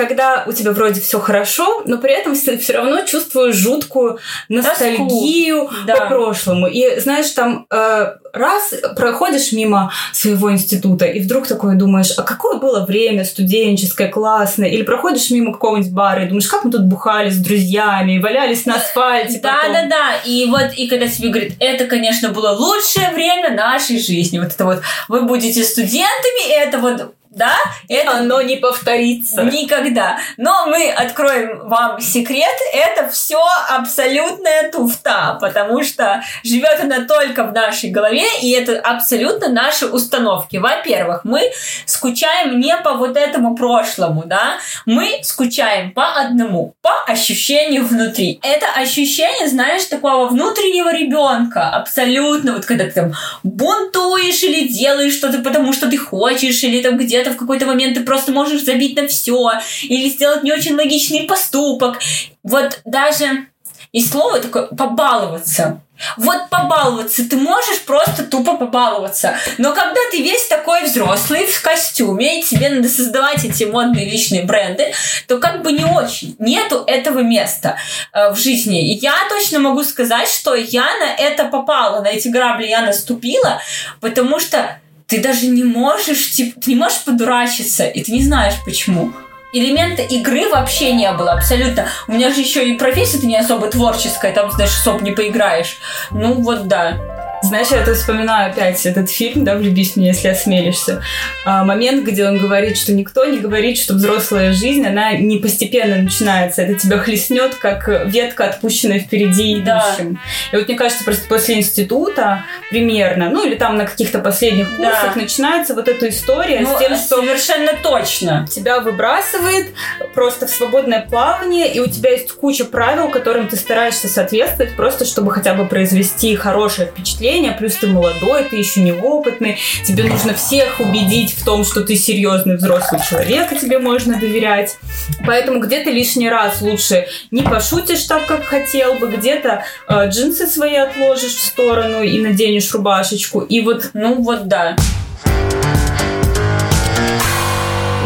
когда 0.00 0.44
у 0.46 0.52
тебя 0.52 0.72
вроде 0.72 0.98
все 0.98 1.20
хорошо, 1.20 1.82
но 1.84 1.98
при 1.98 2.12
этом 2.14 2.34
все 2.34 2.72
равно 2.72 3.02
чувствуешь 3.02 3.54
жуткую 3.54 4.18
ностальгию 4.48 5.66
Тоску. 5.66 5.86
по 5.86 5.86
да. 5.86 6.06
прошлому. 6.06 6.68
И 6.68 6.98
знаешь, 7.00 7.28
там 7.32 7.66
э, 7.70 8.14
раз 8.32 8.74
проходишь 8.96 9.52
мимо 9.52 9.92
своего 10.14 10.50
института, 10.52 11.04
и 11.04 11.20
вдруг 11.20 11.46
такое 11.46 11.76
думаешь, 11.76 12.12
а 12.16 12.22
какое 12.22 12.56
было 12.56 12.86
время 12.86 13.26
студенческое, 13.26 14.08
классное, 14.08 14.70
или 14.70 14.84
проходишь 14.84 15.30
мимо 15.30 15.52
какого-нибудь 15.52 15.92
бара 15.92 16.24
и 16.24 16.28
думаешь, 16.28 16.48
как 16.48 16.64
мы 16.64 16.70
тут 16.70 16.84
бухали 16.84 17.28
с 17.28 17.36
друзьями, 17.36 18.22
валялись 18.22 18.64
на 18.64 18.76
асфальте. 18.76 19.40
Да, 19.42 19.58
потом. 19.60 19.72
да, 19.74 19.86
да. 19.86 20.12
И 20.24 20.46
вот, 20.46 20.72
и 20.78 20.88
когда 20.88 21.08
тебе 21.08 21.28
говорят, 21.28 21.52
это, 21.58 21.84
конечно, 21.84 22.30
было 22.30 22.52
лучшее 22.52 23.10
время 23.12 23.50
нашей 23.50 24.00
жизни. 24.00 24.38
Вот 24.38 24.48
это 24.48 24.64
вот, 24.64 24.80
вы 25.08 25.24
будете 25.24 25.62
студентами, 25.62 26.50
это 26.50 26.78
вот 26.78 27.14
да, 27.30 27.54
это 27.88 28.18
оно 28.18 28.42
не 28.42 28.56
повторится. 28.56 29.42
Никогда. 29.42 30.18
Но 30.36 30.66
мы 30.66 30.90
откроем 30.90 31.68
вам 31.68 32.00
секрет, 32.00 32.54
это 32.72 33.08
все 33.08 33.40
абсолютная 33.68 34.70
туфта, 34.70 35.38
потому 35.40 35.84
что 35.84 36.22
живет 36.42 36.80
она 36.80 37.04
только 37.06 37.44
в 37.44 37.52
нашей 37.52 37.90
голове, 37.90 38.26
и 38.42 38.50
это 38.50 38.80
абсолютно 38.80 39.48
наши 39.48 39.86
установки. 39.86 40.56
Во-первых, 40.56 41.20
мы 41.24 41.52
скучаем 41.86 42.58
не 42.58 42.76
по 42.78 42.94
вот 42.94 43.16
этому 43.16 43.54
прошлому, 43.54 44.24
да, 44.26 44.56
мы 44.84 45.20
скучаем 45.22 45.92
по 45.92 46.14
одному, 46.14 46.74
по 46.82 47.04
ощущению 47.06 47.86
внутри. 47.86 48.40
Это 48.42 48.66
ощущение, 48.72 49.48
знаешь, 49.48 49.84
такого 49.84 50.26
внутреннего 50.26 50.92
ребенка, 50.92 51.70
абсолютно, 51.70 52.54
вот 52.54 52.66
когда 52.66 52.84
ты 52.86 52.90
там 52.90 53.12
бунтуешь 53.44 54.42
или 54.42 54.66
делаешь 54.66 55.14
что-то, 55.14 55.38
потому 55.38 55.72
что 55.72 55.88
ты 55.88 55.96
хочешь, 55.96 56.64
или 56.64 56.82
там 56.82 56.96
где 56.96 57.19
где-то 57.20 57.36
в 57.36 57.38
какой-то 57.38 57.66
момент 57.66 57.94
ты 57.94 58.02
просто 58.02 58.32
можешь 58.32 58.62
забить 58.62 58.96
на 58.96 59.06
все 59.06 59.52
или 59.82 60.08
сделать 60.08 60.42
не 60.42 60.52
очень 60.52 60.74
логичный 60.74 61.24
поступок. 61.24 61.98
Вот 62.42 62.80
даже 62.84 63.46
и 63.92 64.02
слово 64.02 64.40
такое 64.40 64.66
побаловаться. 64.66 65.82
Вот 66.16 66.48
побаловаться, 66.48 67.28
ты 67.28 67.36
можешь 67.36 67.82
просто 67.82 68.24
тупо 68.24 68.56
побаловаться. 68.56 69.36
Но 69.58 69.74
когда 69.74 70.00
ты 70.10 70.22
весь 70.22 70.46
такой 70.46 70.84
взрослый 70.84 71.44
в 71.46 71.60
костюме, 71.60 72.40
и 72.40 72.42
тебе 72.42 72.70
надо 72.70 72.88
создавать 72.88 73.44
эти 73.44 73.64
модные 73.64 74.08
личные 74.08 74.44
бренды, 74.44 74.94
то 75.26 75.38
как 75.38 75.62
бы 75.62 75.72
не 75.72 75.84
очень. 75.84 76.36
Нету 76.38 76.84
этого 76.86 77.18
места 77.18 77.76
э, 78.14 78.30
в 78.30 78.36
жизни. 78.36 78.94
И 78.94 78.98
я 78.98 79.14
точно 79.28 79.58
могу 79.58 79.84
сказать, 79.84 80.28
что 80.28 80.54
я 80.54 80.86
на 80.98 81.22
это 81.22 81.44
попала, 81.44 82.00
на 82.00 82.08
эти 82.08 82.28
грабли 82.28 82.68
я 82.68 82.80
наступила, 82.80 83.60
потому 84.00 84.40
что 84.40 84.79
ты 85.10 85.20
даже 85.20 85.46
не 85.46 85.64
можешь, 85.64 86.30
типа, 86.30 86.60
ты 86.60 86.70
не 86.70 86.76
можешь 86.76 87.04
подурачиться, 87.04 87.84
и 87.84 88.02
ты 88.02 88.12
не 88.12 88.22
знаешь 88.22 88.54
почему. 88.64 89.12
Элемента 89.52 90.02
игры 90.02 90.48
вообще 90.48 90.92
не 90.92 91.10
было 91.12 91.32
абсолютно. 91.32 91.88
У 92.06 92.12
меня 92.12 92.32
же 92.32 92.40
еще 92.40 92.68
и 92.68 92.78
профессия-то 92.78 93.26
не 93.26 93.36
особо 93.36 93.66
творческая, 93.66 94.32
там, 94.32 94.52
знаешь, 94.52 94.70
особо 94.70 95.02
не 95.02 95.10
поиграешь. 95.10 95.78
Ну 96.12 96.34
вот 96.34 96.68
да. 96.68 97.09
Знаешь, 97.42 97.68
я 97.68 97.84
тут 97.84 97.96
вспоминаю 97.96 98.50
опять 98.50 98.84
этот 98.84 99.10
фильм, 99.10 99.44
да, 99.44 99.56
«Влюбись 99.56 99.92
в 99.92 99.96
меня, 99.96 100.08
если 100.08 100.28
осмелишься». 100.28 101.02
А, 101.46 101.64
момент, 101.64 102.04
где 102.04 102.26
он 102.26 102.38
говорит, 102.38 102.76
что 102.76 102.92
никто 102.92 103.24
не 103.24 103.38
говорит, 103.38 103.78
что 103.78 103.94
взрослая 103.94 104.52
жизнь, 104.52 104.86
она 104.86 105.12
не 105.12 105.38
постепенно 105.38 105.96
начинается. 105.96 106.62
Это 106.62 106.74
тебя 106.74 106.98
хлестнет, 106.98 107.54
как 107.54 107.88
ветка, 108.06 108.44
отпущенная 108.44 109.00
впереди 109.00 109.54
идущим. 109.54 110.14
Да. 110.14 110.20
И 110.52 110.56
вот 110.56 110.68
мне 110.68 110.76
кажется, 110.76 111.02
просто 111.02 111.26
после 111.28 111.56
института 111.56 112.44
примерно, 112.68 113.30
ну 113.30 113.46
или 113.46 113.54
там 113.54 113.76
на 113.76 113.86
каких-то 113.86 114.18
последних 114.18 114.76
курсах 114.76 115.14
да. 115.14 115.20
начинается 115.20 115.74
вот 115.74 115.88
эта 115.88 116.08
история 116.10 116.60
ну, 116.60 116.76
с 116.76 116.78
тем, 116.78 116.94
что... 116.96 117.16
Совершенно 117.20 117.72
точно. 117.82 118.46
Тебя 118.50 118.80
выбрасывает 118.80 119.68
просто 120.14 120.46
в 120.46 120.50
свободное 120.50 121.06
плавание, 121.08 121.72
и 121.72 121.80
у 121.80 121.86
тебя 121.86 122.10
есть 122.10 122.32
куча 122.32 122.64
правил, 122.66 123.08
которым 123.08 123.48
ты 123.48 123.56
стараешься 123.56 124.08
соответствовать, 124.08 124.76
просто 124.76 125.04
чтобы 125.06 125.32
хотя 125.32 125.54
бы 125.54 125.66
произвести 125.66 126.36
хорошее 126.36 126.88
впечатление 126.88 127.29
впечатление, 127.30 127.52
плюс 127.52 127.74
ты 127.74 127.86
молодой, 127.86 128.44
ты 128.44 128.56
еще 128.56 128.80
неопытный, 128.80 129.58
тебе 129.84 130.04
нужно 130.04 130.34
всех 130.34 130.80
убедить 130.80 131.32
в 131.32 131.44
том, 131.44 131.64
что 131.64 131.82
ты 131.82 131.94
серьезный 131.94 132.56
взрослый 132.56 133.00
человек, 133.08 133.52
и 133.52 133.58
тебе 133.58 133.78
можно 133.78 134.18
доверять. 134.18 134.76
Поэтому 135.24 135.60
где-то 135.60 135.90
лишний 135.90 136.28
раз 136.28 136.60
лучше 136.60 137.06
не 137.30 137.42
пошутишь 137.42 138.02
так, 138.04 138.26
как 138.26 138.44
хотел 138.44 138.94
бы, 138.94 139.08
где-то 139.08 139.64
э, 139.88 140.08
джинсы 140.08 140.46
свои 140.48 140.74
отложишь 140.74 141.34
в 141.36 141.40
сторону 141.40 142.02
и 142.02 142.18
наденешь 142.18 142.72
рубашечку. 142.72 143.40
И 143.40 143.60
вот, 143.60 143.90
ну 143.94 144.20
вот 144.22 144.48
да. 144.48 144.76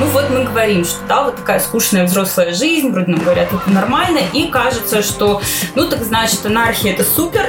Ну 0.00 0.06
вот 0.08 0.28
мы 0.28 0.44
говорим, 0.44 0.84
что 0.84 0.98
да, 1.08 1.22
вот 1.22 1.36
такая 1.36 1.60
скучная 1.60 2.04
взрослая 2.04 2.52
жизнь, 2.52 2.90
вроде 2.90 3.12
нам 3.12 3.20
говорят, 3.20 3.48
это 3.52 3.70
нормально, 3.70 4.20
и 4.34 4.48
кажется, 4.48 5.02
что 5.02 5.40
ну 5.74 5.88
так 5.88 6.02
значит 6.04 6.44
анархия 6.44 6.92
это 6.92 7.04
супер, 7.04 7.48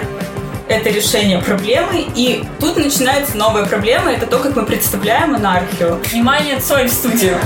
это 0.68 0.90
решение 0.90 1.40
проблемы, 1.40 2.08
и 2.16 2.44
тут 2.60 2.78
начинается 2.78 3.38
новая 3.38 3.66
проблема, 3.66 4.12
это 4.12 4.26
то, 4.26 4.40
как 4.40 4.56
мы 4.56 4.66
представляем 4.66 5.36
анархию. 5.36 6.00
Внимание, 6.12 6.60
Цой 6.60 6.88
в 6.88 6.92
студию. 6.92 7.38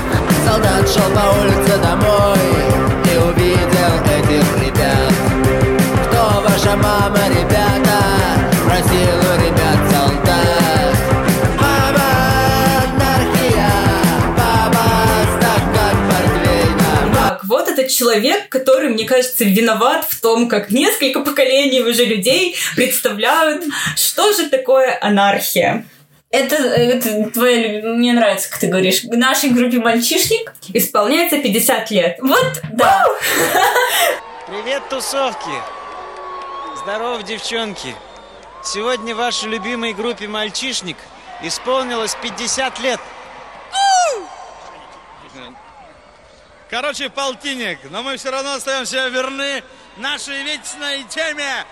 Солдат 0.46 0.88
шел 0.88 1.10
по 1.14 1.40
улице 1.40 1.78
домой 1.78 2.38
и 3.04 3.18
увидел 3.18 3.94
этих 4.06 4.64
ребят. 4.64 5.12
Кто 6.06 6.42
ваша 6.42 6.76
мама, 6.76 7.18
ребята? 7.28 8.00
Спросил 8.52 9.18
у 9.18 9.44
ребят 9.44 9.90
солдат. 9.90 10.29
Человек, 17.90 18.48
который, 18.48 18.88
мне 18.88 19.04
кажется, 19.04 19.44
виноват 19.44 20.06
в 20.08 20.20
том, 20.20 20.48
как 20.48 20.70
несколько 20.70 21.20
поколений 21.20 21.82
уже 21.82 22.04
людей 22.04 22.56
представляют, 22.76 23.64
что 23.96 24.32
же 24.32 24.48
такое 24.48 24.98
анархия. 25.00 25.84
Это, 26.30 26.54
это 26.54 27.28
твоя 27.30 27.82
Мне 27.82 28.12
нравится, 28.12 28.48
как 28.48 28.60
ты 28.60 28.68
говоришь. 28.68 29.02
В 29.02 29.16
нашей 29.16 29.50
группе 29.50 29.78
мальчишник 29.78 30.52
исполняется 30.72 31.38
50 31.38 31.90
лет. 31.90 32.18
Вот, 32.20 32.62
да. 32.72 33.04
Привет, 34.46 34.88
тусовки! 34.88 35.50
Здорово, 36.82 37.22
девчонки! 37.22 37.94
Сегодня 38.62 39.14
вашей 39.14 39.48
любимой 39.48 39.92
группе 39.92 40.28
«Мальчишник» 40.28 40.96
исполнилось 41.42 42.16
50 42.22 42.78
лет. 42.80 43.00
Короче, 46.70 47.10
полтинник, 47.10 47.78
но 47.90 48.04
мы 48.04 48.16
все 48.16 48.30
равно 48.30 48.54
остаемся 48.54 49.08
верны 49.08 49.64
нашей 49.96 50.44
вечной 50.44 51.02
теме. 51.08 51.64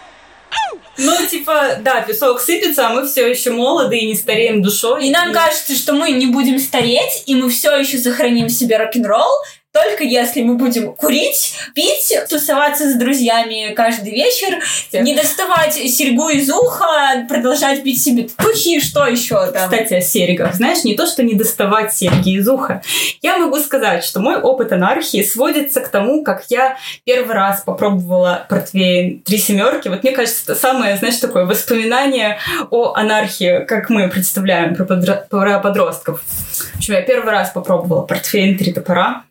Ну, 0.97 1.27
типа, 1.27 1.77
да, 1.81 2.01
песок 2.01 2.41
сыпется, 2.41 2.89
а 2.89 2.91
мы 2.91 3.07
все 3.07 3.29
еще 3.29 3.53
молоды 3.53 3.97
и 3.97 4.07
не 4.07 4.17
стареем 4.17 4.61
душой. 4.61 5.07
И 5.07 5.11
нам 5.11 5.33
кажется, 5.33 5.77
что 5.77 5.93
мы 5.93 6.11
не 6.11 6.27
будем 6.27 6.59
стареть, 6.59 7.23
и 7.27 7.37
мы 7.37 7.49
все 7.49 7.77
еще 7.77 7.99
сохраним 7.99 8.47
в 8.47 8.51
себе 8.51 8.77
рок-н-ролл, 8.79 9.31
только 9.73 10.03
если 10.05 10.43
мы 10.43 10.55
будем 10.55 10.95
курить, 10.95 11.55
пить, 11.75 12.15
тусоваться 12.29 12.91
с 12.91 12.95
друзьями 12.95 13.75
каждый 13.75 14.13
вечер, 14.13 14.63
не 14.93 15.15
доставать 15.15 15.75
серьгу 15.75 16.29
из 16.29 16.51
уха, 16.51 17.27
продолжать 17.29 17.83
пить 17.83 18.03
себе 18.03 18.29
тухи, 18.37 18.81
что 18.81 19.07
еще 19.07 19.51
там. 19.51 19.71
Кстати, 19.71 19.95
о 19.95 20.01
серьгах. 20.01 20.55
Знаешь, 20.55 20.85
не 20.85 20.95
то, 20.95 21.07
что 21.07 21.23
не 21.23 21.35
доставать 21.35 21.93
серьги 21.93 22.39
из 22.39 22.49
уха. 22.49 22.83
Я 23.23 23.39
могу 23.39 23.59
сказать, 23.59 24.05
что 24.05 24.21
мой 24.21 24.37
опыт 24.41 24.73
анархии 24.73 25.23
сводится 25.23 25.81
к 25.81 25.89
тому, 25.89 26.25
как 26.25 26.45
я 26.49 26.77
первый 27.05 27.35
раз 27.35 27.61
попробовала 27.61 28.47
портвейн 28.49 29.21
«Три 29.21 29.39
семерки». 29.39 29.89
Вот 29.89 30.03
мне 30.03 30.13
кажется, 30.13 30.43
это 30.45 30.55
самое, 30.55 30.97
знаешь, 30.97 31.17
такое 31.17 31.45
воспоминание 31.45 32.39
о 32.71 32.95
анархии, 32.95 33.65
как 33.67 33.91
мы 33.91 34.09
представляем 34.09 34.75
про, 34.75 34.85
подро- 34.85 35.27
про 35.29 35.59
подростков. 35.61 36.23
В 36.25 36.77
общем, 36.79 36.95
я 36.95 37.03
первый 37.03 37.31
раз 37.31 37.51
попробовала 37.51 38.03
портфейн 38.03 38.57
«Три 38.57 38.73
топора». 38.73 39.25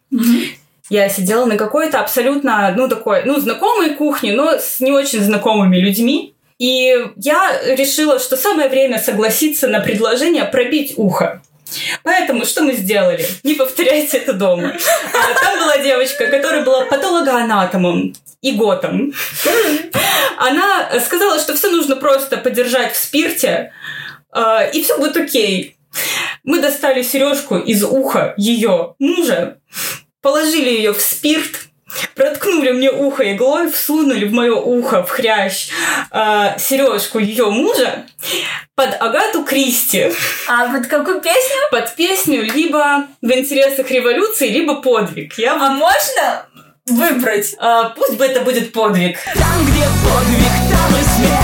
Я 0.89 1.09
сидела 1.09 1.45
на 1.45 1.57
какой-то 1.57 1.99
абсолютно, 1.99 2.73
ну, 2.77 2.87
такой, 2.87 3.23
ну, 3.25 3.39
знакомой 3.39 3.95
кухне, 3.95 4.33
но 4.33 4.53
с 4.53 4.79
не 4.79 4.91
очень 4.91 5.21
знакомыми 5.21 5.77
людьми. 5.77 6.33
И 6.59 6.95
я 7.17 7.59
решила, 7.75 8.19
что 8.19 8.37
самое 8.37 8.69
время 8.69 8.97
согласиться 8.99 9.67
на 9.67 9.79
предложение 9.81 10.45
пробить 10.45 10.93
ухо. 10.95 11.41
Поэтому 12.03 12.45
что 12.45 12.63
мы 12.63 12.73
сделали? 12.73 13.25
Не 13.43 13.55
повторяйте 13.55 14.17
это 14.17 14.33
дома. 14.33 14.73
А, 15.13 15.39
Там 15.41 15.59
была 15.59 15.77
девочка, 15.77 16.27
которая 16.27 16.63
была 16.63 16.85
патологоанатомом 16.85 18.13
и 18.41 18.51
готом. 18.53 19.13
Она 20.37 20.99
сказала, 21.05 21.39
что 21.39 21.53
все 21.55 21.69
нужно 21.69 21.95
просто 21.95 22.37
подержать 22.37 22.93
в 22.93 22.97
спирте, 22.97 23.73
а, 24.31 24.63
и 24.63 24.81
все 24.83 24.97
будет 24.97 25.17
окей. 25.17 25.77
Мы 26.43 26.61
достали 26.61 27.01
сережку 27.01 27.57
из 27.57 27.83
уха 27.83 28.33
ее 28.37 28.95
мужа, 28.99 29.57
положили 30.21 30.69
ее 30.69 30.93
в 30.93 31.01
спирт, 31.01 31.67
проткнули 32.15 32.71
мне 32.71 32.91
ухо 32.91 33.33
иглой, 33.33 33.71
всунули 33.71 34.25
в 34.25 34.33
мое 34.33 34.55
ухо 34.55 35.03
в 35.03 35.09
хрящ 35.09 35.69
э, 36.11 36.55
сережку 36.59 37.19
ее 37.19 37.49
мужа 37.49 38.05
под 38.75 38.99
Агату 39.01 39.43
Кристи, 39.43 40.11
А 40.47 40.67
под 40.73 40.87
какую 40.87 41.21
песню? 41.21 41.57
под 41.71 41.95
песню 41.95 42.41
либо 42.43 43.05
в 43.21 43.31
интересах 43.31 43.89
революции, 43.91 44.49
либо 44.49 44.75
подвиг. 44.81 45.37
Я 45.37 45.53
А 45.55 45.69
можно 45.71 46.45
выбрать? 46.87 47.55
а, 47.59 47.89
пусть 47.89 48.13
бы 48.17 48.25
это 48.25 48.41
будет 48.41 48.71
подвиг. 48.73 49.17
Там, 49.33 49.65
где 49.65 49.83
подвиг, 50.03 50.53
там 50.71 50.99
и 50.99 51.03
смерть 51.03 51.36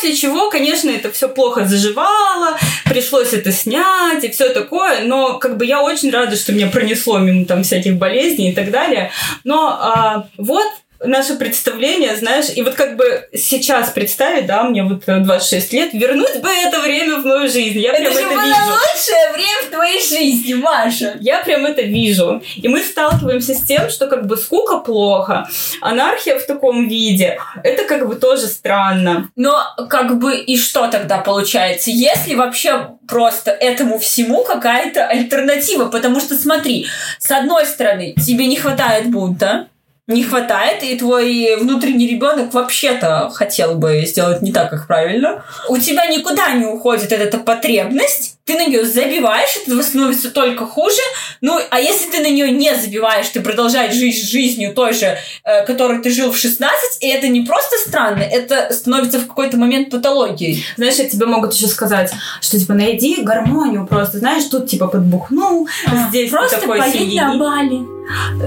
После 0.00 0.16
чего, 0.16 0.48
конечно, 0.48 0.88
это 0.88 1.12
все 1.12 1.28
плохо 1.28 1.66
заживало, 1.66 2.56
пришлось 2.86 3.34
это 3.34 3.52
снять 3.52 4.24
и 4.24 4.30
все 4.30 4.48
такое, 4.48 5.02
но 5.04 5.38
как 5.38 5.58
бы 5.58 5.66
я 5.66 5.82
очень 5.82 6.10
рада, 6.10 6.36
что 6.36 6.52
меня 6.52 6.68
пронесло 6.68 7.18
мимо 7.18 7.44
там 7.44 7.62
всяких 7.64 7.96
болезней 7.96 8.52
и 8.52 8.54
так 8.54 8.70
далее. 8.70 9.10
Но 9.44 9.68
а, 9.68 10.28
вот 10.38 10.64
наше 11.02 11.36
представление, 11.36 12.16
знаешь, 12.16 12.46
и 12.54 12.62
вот 12.62 12.74
как 12.74 12.96
бы 12.96 13.28
сейчас 13.34 13.90
представить, 13.90 14.46
да, 14.46 14.64
мне 14.64 14.82
вот 14.84 15.02
э, 15.06 15.20
26 15.20 15.72
лет, 15.72 15.92
вернуть 15.94 16.40
бы 16.40 16.48
это 16.48 16.80
время 16.80 17.16
в 17.16 17.24
мою 17.24 17.48
жизнь. 17.48 17.78
Я 17.78 17.92
Это 17.92 18.02
прям 18.02 18.12
же 18.12 18.20
это 18.20 18.28
было 18.30 18.42
вижу. 18.44 18.56
лучшее 18.70 19.32
время 19.32 19.62
в 19.66 19.70
твоей 19.70 20.00
жизни, 20.02 20.54
Маша. 20.54 21.16
Я 21.20 21.38
прям 21.42 21.66
это 21.66 21.82
вижу. 21.82 22.42
И 22.56 22.68
мы 22.68 22.82
сталкиваемся 22.82 23.54
с 23.54 23.62
тем, 23.62 23.88
что 23.88 24.06
как 24.06 24.26
бы 24.26 24.36
скука 24.36 24.78
плохо, 24.78 25.48
анархия 25.80 26.38
в 26.38 26.46
таком 26.46 26.88
виде, 26.88 27.38
это 27.64 27.84
как 27.84 28.06
бы 28.06 28.16
тоже 28.16 28.46
странно. 28.46 29.30
Но 29.36 29.62
как 29.88 30.18
бы 30.18 30.36
и 30.36 30.58
что 30.58 30.86
тогда 30.88 31.18
получается? 31.18 31.90
Если 31.90 32.34
вообще 32.34 32.90
просто 33.08 33.50
этому 33.50 33.98
всему 33.98 34.44
какая-то 34.44 35.06
альтернатива, 35.06 35.86
потому 35.86 36.20
что 36.20 36.36
смотри, 36.36 36.86
с 37.18 37.30
одной 37.30 37.66
стороны, 37.66 38.14
тебе 38.24 38.46
не 38.46 38.56
хватает 38.56 39.10
бунта, 39.10 39.68
не 40.10 40.24
хватает, 40.24 40.82
и 40.82 40.96
твой 40.96 41.56
внутренний 41.56 42.08
ребенок 42.08 42.52
вообще-то 42.52 43.30
хотел 43.30 43.76
бы 43.76 44.04
сделать 44.06 44.42
не 44.42 44.52
так, 44.52 44.70
как 44.70 44.86
правильно. 44.86 45.44
У 45.68 45.78
тебя 45.78 46.06
никуда 46.06 46.52
не 46.52 46.66
уходит 46.66 47.12
эта 47.12 47.38
потребность, 47.38 48.39
ты 48.50 48.58
на 48.58 48.66
нее 48.66 48.84
забиваешь, 48.84 49.56
это 49.64 49.80
становится 49.82 50.30
только 50.30 50.66
хуже. 50.66 51.00
Ну, 51.40 51.60
а 51.70 51.80
если 51.80 52.10
ты 52.10 52.20
на 52.20 52.30
нее 52.30 52.50
не 52.50 52.74
забиваешь, 52.74 53.28
ты 53.28 53.40
продолжаешь 53.40 53.94
жить 53.94 54.28
жизнью 54.28 54.74
той 54.74 54.92
же, 54.92 55.16
э, 55.44 55.64
которой 55.66 56.02
ты 56.02 56.10
жил 56.10 56.32
в 56.32 56.36
16, 56.36 57.02
и 57.02 57.08
это 57.08 57.28
не 57.28 57.42
просто 57.42 57.76
странно, 57.86 58.22
это 58.22 58.72
становится 58.72 59.20
в 59.20 59.26
какой-то 59.28 59.56
момент 59.56 59.90
патологией. 59.90 60.64
Знаешь, 60.76 60.96
тебе 60.96 61.26
могут 61.26 61.54
еще 61.54 61.68
сказать, 61.68 62.12
что 62.40 62.58
типа 62.58 62.74
найди 62.74 63.22
гармонию 63.22 63.86
просто, 63.86 64.18
знаешь, 64.18 64.44
тут 64.44 64.68
типа 64.68 64.88
подбухнул, 64.88 65.68
здесь 66.08 66.30
ты 66.30 66.36
Просто 66.36 66.60
такой 66.60 66.78
поедь 66.78 67.14
на 67.14 67.36
Бали. 67.36 67.86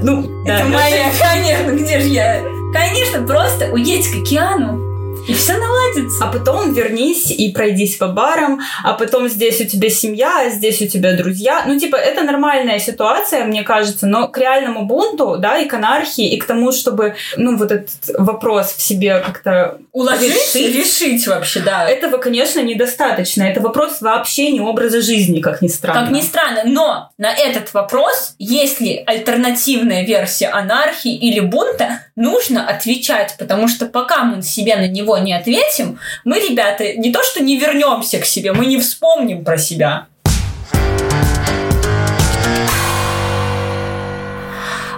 Ну, 0.01 0.43
да, 0.45 0.59
это 0.59 0.65
моя, 0.65 1.11
конечно, 1.19 1.71
где 1.71 1.99
же 1.99 2.07
я? 2.09 2.43
Конечно, 2.73 3.25
просто 3.25 3.71
уедь 3.71 4.07
к 4.07 4.15
океану, 4.21 4.92
и 5.27 5.33
все 5.33 5.57
наладится. 5.57 6.25
А 6.25 6.31
потом 6.31 6.73
вернись 6.73 7.31
и 7.31 7.51
пройдись 7.51 7.95
по 7.95 8.07
барам, 8.07 8.59
а 8.83 8.93
потом 8.93 9.29
здесь 9.29 9.61
у 9.61 9.65
тебя 9.65 9.89
семья, 9.89 10.45
а 10.45 10.49
здесь 10.49 10.81
у 10.81 10.87
тебя 10.87 11.15
друзья. 11.15 11.63
Ну, 11.65 11.79
типа, 11.79 11.95
это 11.95 12.23
нормальная 12.23 12.79
ситуация, 12.79 13.45
мне 13.45 13.63
кажется, 13.63 14.07
но 14.07 14.27
к 14.27 14.37
реальному 14.37 14.85
бунту, 14.85 15.37
да, 15.37 15.57
и 15.57 15.67
к 15.67 15.73
анархии, 15.73 16.33
и 16.33 16.37
к 16.37 16.45
тому, 16.45 16.71
чтобы, 16.71 17.15
ну, 17.37 17.57
вот 17.57 17.71
этот 17.71 17.89
вопрос 18.17 18.73
в 18.73 18.81
себе 18.81 19.19
как-то 19.19 19.79
Уложить, 19.93 20.33
решить, 20.33 20.75
решить 20.75 21.27
вообще, 21.27 21.59
да. 21.59 21.87
этого, 21.87 22.17
конечно, 22.17 22.59
недостаточно. 22.59 23.43
Это 23.43 23.61
вопрос 23.61 24.01
вообще 24.01 24.49
не 24.49 24.59
образа 24.59 25.03
жизни, 25.03 25.39
как 25.39 25.61
ни 25.61 25.67
странно. 25.67 26.01
Как 26.01 26.11
ни 26.11 26.21
странно, 26.21 26.63
но 26.65 27.11
на 27.19 27.31
этот 27.31 27.71
вопрос, 27.75 28.33
есть 28.39 28.81
ли 28.81 29.03
альтернативная 29.05 30.03
версия 30.03 30.47
анархии 30.47 31.15
или 31.15 31.39
бунта, 31.41 31.99
нужно 32.15 32.67
отвечать, 32.67 33.35
потому 33.37 33.67
что 33.67 33.85
пока 33.85 34.23
мы 34.23 34.41
себе 34.41 34.77
на 34.77 34.87
него 34.87 35.19
не 35.19 35.31
ответим, 35.31 35.99
мы, 36.25 36.39
ребята, 36.39 36.95
не 36.95 37.13
то 37.13 37.21
что 37.21 37.43
не 37.43 37.59
вернемся 37.59 38.17
к 38.17 38.25
себе, 38.25 38.51
мы 38.51 38.65
не 38.65 38.79
вспомним 38.79 39.45
про 39.45 39.59
себя. 39.59 40.07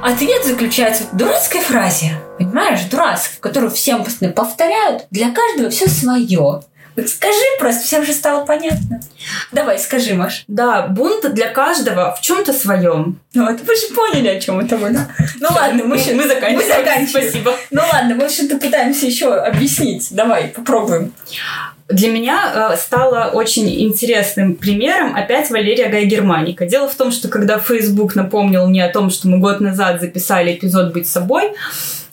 Ответ 0.06 0.46
заключается 0.46 1.06
в 1.06 1.18
дурацкой 1.18 1.62
фразе. 1.62 2.12
Понимаешь, 2.38 2.84
дурацкой, 2.92 3.38
которую 3.40 3.72
всем 3.72 4.04
постоянно 4.04 4.36
повторяют. 4.36 5.08
Для 5.10 5.32
каждого 5.32 5.72
все 5.72 5.90
свое. 5.90 6.62
Вот 6.96 7.10
скажи 7.10 7.44
просто, 7.60 7.84
всем 7.84 8.06
же 8.06 8.14
стало 8.14 8.46
понятно. 8.46 9.00
Давай, 9.52 9.80
скажи, 9.80 10.14
Маш. 10.14 10.44
Да, 10.48 10.86
бунт 10.86 11.34
для 11.34 11.48
каждого 11.48 12.14
в 12.14 12.22
чем-то 12.22 12.54
своем. 12.54 13.20
Ну, 13.34 13.46
вот 13.50 13.60
вы 13.62 13.76
же 13.76 13.88
поняли, 13.96 14.28
о 14.28 14.40
чем 14.40 14.60
это 14.60 14.78
мы, 14.78 14.92
да? 14.92 15.08
Ну 15.40 15.48
ладно, 15.50 15.84
мы, 15.84 15.96
мы 15.96 16.28
заканчиваем. 16.28 16.56
Мы 16.56 16.68
заканчиваем. 16.68 17.08
Спасибо. 17.08 17.56
Ну 17.72 17.82
ладно, 17.92 18.14
мы 18.14 18.30
что-то 18.30 18.60
пытаемся 18.60 19.08
еще 19.08 19.34
объяснить. 19.34 20.10
Давай, 20.12 20.50
попробуем. 20.50 21.14
Для 21.88 22.10
меня 22.10 22.72
э, 22.74 22.78
стало 22.78 23.30
очень 23.32 23.70
интересным 23.84 24.56
примером 24.56 25.16
опять 25.16 25.52
Валерия 25.52 25.88
Гай 25.88 26.06
Германика. 26.06 26.66
Дело 26.66 26.90
в 26.90 26.96
том, 26.96 27.12
что 27.12 27.28
когда 27.28 27.60
Facebook 27.60 28.16
напомнил 28.16 28.68
мне 28.68 28.84
о 28.84 28.92
том, 28.92 29.12
что 29.12 29.28
мы 29.28 29.38
год 29.38 29.62
назад 29.62 30.02
записали 30.02 30.56
эпизод 30.56 30.94
«Быть 30.94 31.08
собой», 31.08 31.52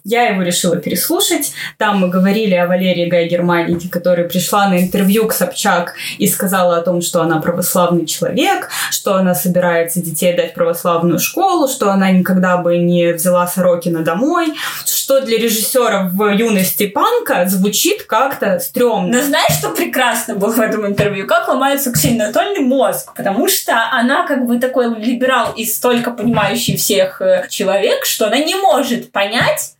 я 0.05 0.29
его 0.29 0.43
решила 0.43 0.77
переслушать. 0.77 1.53
Там 1.79 2.01
мы 2.01 2.09
говорили 2.09 2.55
о 2.55 2.67
Валерии 2.67 3.09
Гай 3.09 3.29
Германике, 3.29 3.89
которая 3.89 4.29
пришла 4.29 4.69
на 4.69 4.81
интервью 4.81 5.27
к 5.27 5.33
Собчак 5.33 5.95
и 6.19 6.27
сказала 6.27 6.77
о 6.79 6.83
том, 6.83 7.03
что 7.03 7.23
она 7.23 7.41
православный 7.41 8.07
человек, 8.07 8.69
что 8.91 9.15
она 9.15 9.35
собирается 9.35 10.03
детей 10.03 10.37
дать 10.37 10.53
в 10.53 10.55
православную 10.55 11.19
школу, 11.19 11.69
что 11.69 11.91
она 11.91 12.11
никогда 12.11 12.57
бы 12.57 12.79
не 12.79 13.13
взяла 13.13 13.47
Сорокина 13.47 14.03
домой, 14.03 14.55
что 14.85 15.21
для 15.21 15.39
режиссера 15.39 16.11
в 16.13 16.29
юности 16.31 16.87
панка 16.87 17.47
звучит 17.49 18.03
как-то 18.05 18.59
стрёмно. 18.59 19.19
Но 19.19 19.23
знаешь, 19.23 19.59
что 19.59 19.71
прекрасно 19.71 20.35
было 20.35 20.53
в 20.53 20.61
этом 20.61 20.87
интервью? 20.87 21.27
Как 21.27 21.49
ломается 21.49 21.93
Ксения 21.93 22.25
Анатольевна 22.25 22.67
мозг? 22.67 23.13
Потому 23.15 23.49
что 23.49 23.91
она 23.93 24.27
как 24.27 24.47
бы 24.47 24.59
такой 24.59 24.95
либерал 24.99 25.53
и 25.57 25.65
столько 25.65 26.11
понимающий 26.11 26.77
всех 26.77 27.21
э, 27.21 27.47
человек, 27.49 28.05
что 28.05 28.27
она 28.27 28.39
не 28.39 28.55
может 28.55 29.13
понять, 29.13 29.75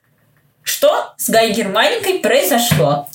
что 0.73 1.13
с 1.19 1.29
Гай 1.29 1.53
Германикой 1.53 2.21
произошло. 2.21 3.07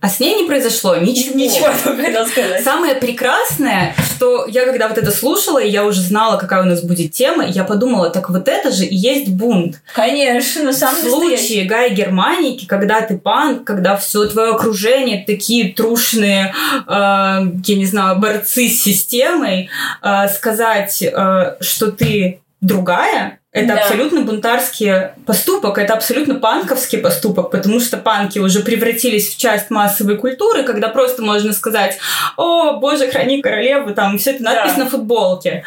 А 0.00 0.08
с 0.08 0.18
ней 0.18 0.34
не 0.34 0.46
произошло 0.48 0.96
ничего. 0.96 1.36
Ничего, 1.36 1.66
хотел 2.02 2.26
сказать. 2.26 2.64
Самое 2.64 2.94
прекрасное, 2.94 3.94
что 4.02 4.46
я 4.46 4.64
когда 4.64 4.88
вот 4.88 4.96
это 4.96 5.10
слушала, 5.10 5.58
и 5.58 5.68
я 5.68 5.84
уже 5.84 6.00
знала, 6.00 6.38
какая 6.38 6.62
у 6.62 6.64
нас 6.64 6.82
будет 6.82 7.12
тема, 7.12 7.44
я 7.44 7.64
подумала, 7.64 8.08
так 8.08 8.30
вот 8.30 8.48
это 8.48 8.70
же 8.70 8.86
и 8.86 8.94
есть 8.94 9.28
бунт. 9.28 9.82
Конечно, 9.94 10.70
В 10.70 10.74
самый 10.74 11.02
настоящий. 11.02 11.46
случае 11.46 11.64
Гая 11.66 11.90
Германики, 11.90 12.64
когда 12.64 13.02
ты 13.02 13.18
панк, 13.18 13.64
когда 13.64 13.96
все 13.96 14.24
твое 14.26 14.52
окружение 14.52 15.22
такие 15.26 15.74
трушные, 15.74 16.54
э, 16.86 16.88
я 16.88 17.76
не 17.76 17.84
знаю, 17.86 18.18
борцы 18.20 18.68
с 18.68 18.82
системой, 18.82 19.68
э, 20.02 20.28
сказать, 20.28 21.02
э, 21.02 21.56
что 21.60 21.90
ты 21.92 22.40
другая, 22.62 23.39
это 23.52 23.66
Да. 23.74 23.80
абсолютно 23.80 24.20
бунтарский 24.22 25.08
поступок, 25.26 25.78
это 25.78 25.94
абсолютно 25.94 26.36
панковский 26.36 26.98
поступок, 26.98 27.50
потому 27.50 27.80
что 27.80 27.96
панки 27.96 28.38
уже 28.38 28.60
превратились 28.60 29.28
в 29.34 29.36
часть 29.38 29.70
массовой 29.70 30.16
культуры, 30.16 30.62
когда 30.62 30.88
просто 30.88 31.22
можно 31.22 31.52
сказать, 31.52 31.98
о, 32.36 32.74
боже, 32.74 33.08
храни 33.10 33.42
королеву, 33.42 33.92
там, 33.92 34.18
все 34.18 34.30
это 34.32 34.44
надпись 34.44 34.74
Да. 34.76 34.84
на 34.84 34.90
футболке. 34.90 35.64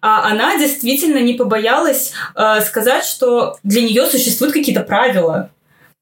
А 0.00 0.30
она 0.30 0.56
действительно 0.56 1.18
не 1.18 1.34
побоялась 1.34 2.12
э, 2.34 2.60
сказать, 2.62 3.04
что 3.04 3.58
для 3.62 3.82
нее 3.82 4.06
существуют 4.06 4.54
какие-то 4.54 4.82
правила. 4.82 5.50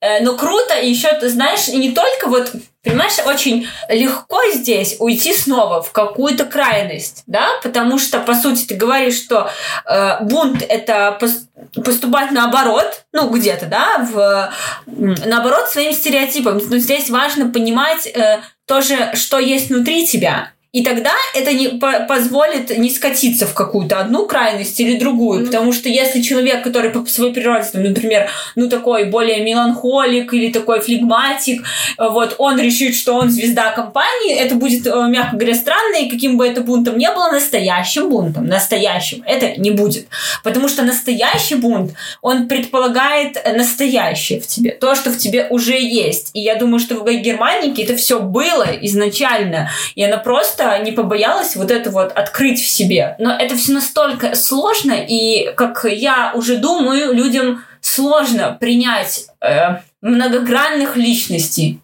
Э, 0.00 0.20
Ну, 0.22 0.37
круто, 0.37 0.74
и 0.78 0.90
еще, 0.90 1.09
ты 1.18 1.28
знаешь, 1.30 1.68
не 1.68 1.90
только 1.92 2.28
вот, 2.28 2.52
понимаешь, 2.85 3.14
очень 3.24 3.66
легко 3.88 4.40
здесь 4.52 4.96
уйти 4.98 5.32
снова 5.32 5.82
в 5.82 5.90
какую-то 5.92 6.44
крайность, 6.44 7.22
да, 7.26 7.48
потому 7.62 7.98
что, 7.98 8.20
по 8.20 8.35
сути, 8.35 8.66
ты 8.66 8.74
говоришь, 8.74 9.16
что 9.16 9.50
э, 9.87 10.22
бунт— 10.22 10.62
это 10.68 11.16
пос- 11.20 11.82
поступать 11.82 12.30
наоборот, 12.30 13.04
ну, 13.12 13.30
где-то, 13.30 13.66
да, 13.66 13.98
в, 13.98 14.52
наоборот 14.87 15.70
своим 15.70 15.92
стереотипам. 15.94 16.61
Но 16.68 16.78
здесь 16.78 17.09
важно 17.09 17.50
понимать 17.50 18.06
э, 18.06 18.40
тоже, 18.66 19.12
что 19.14 19.38
есть 19.38 19.70
внутри 19.70 20.06
тебя. 20.06 20.50
И 20.72 20.83
тогда 20.83 21.12
это 21.35 21.52
не 21.52 21.68
по- 21.68 22.00
позволит 22.07 22.76
не 22.76 22.90
скатиться 22.90 23.46
в 23.46 23.55
какую-то 23.55 23.98
одну 23.98 24.26
крайность 24.26 24.79
или 24.79 24.98
другую. 24.98 25.40
Ну. 25.40 25.46
Потому 25.46 25.72
что 25.72 25.88
если 25.88 26.20
человек, 26.20 26.62
который 26.62 26.90
по 26.90 27.07
своей 27.07 27.33
природе, 27.33 27.66
там, 27.72 27.83
например, 27.83 28.29
ну, 28.57 28.68
такой 28.68 29.05
более 29.05 29.40
меланхолик 29.42 30.35
или 30.35 30.52
такой 30.52 30.81
флегматик, 30.81 31.62
э, 31.62 32.09
вот, 32.09 32.35
он 32.38 32.61
решит, 32.61 32.94
что 32.94 33.14
он 33.14 33.31
звезда 33.31 33.70
компании, 33.70 34.35
это 34.35 34.55
будет, 34.57 34.87
э, 34.87 35.09
мягко 35.09 35.37
говоря, 35.37 35.55
странно, 35.55 35.96
и 35.96 36.11
каким 36.11 36.37
бы 36.37 36.46
это 36.46 36.61
бунтом 36.61 36.98
не 36.98 37.11
было, 37.11 37.31
настоящим 37.31 38.11
бунтом, 38.11 38.46
настоящим, 38.46 39.22
это 39.24 39.59
не 39.59 39.70
будет. 39.70 40.09
Потому 40.42 40.68
что 40.68 40.83
настоящий 40.83 41.55
бунт, 41.55 41.92
он 42.20 42.48
предполагает 42.48 43.38
настоящее 43.57 44.40
в 44.40 44.46
тебе, 44.46 44.72
то, 44.72 44.94
что 44.94 45.11
в 45.11 45.16
тебе 45.16 45.46
уже 45.48 45.81
есть. 45.81 46.31
И 46.35 46.40
я 46.40 46.57
думаю, 46.57 46.81
что 46.81 46.96
в 46.96 47.07
Германике 47.07 47.83
это 47.85 47.96
все 47.96 48.20
было 48.20 48.66
изначально, 48.83 49.70
и 49.94 50.02
она 50.02 50.18
просто 50.18 50.56
не 50.79 50.92
побоялась 50.92 51.57
вот 51.57 51.71
это 51.71 51.90
вот 51.90 52.12
открыть 52.12 52.61
в 52.62 52.69
себе. 52.69 53.16
Но 53.19 53.33
это 53.33 53.57
все 53.57 53.73
настолько 53.73 54.35
сложно, 54.35 54.92
и, 54.92 55.53
как 55.55 55.85
я 55.85 56.33
уже 56.35 56.57
думаю, 56.57 57.12
людям 57.12 57.64
сложно 57.81 58.57
принять 58.59 59.27
э, 59.40 59.77
многогранных 60.03 60.97
личностей. 60.97 61.81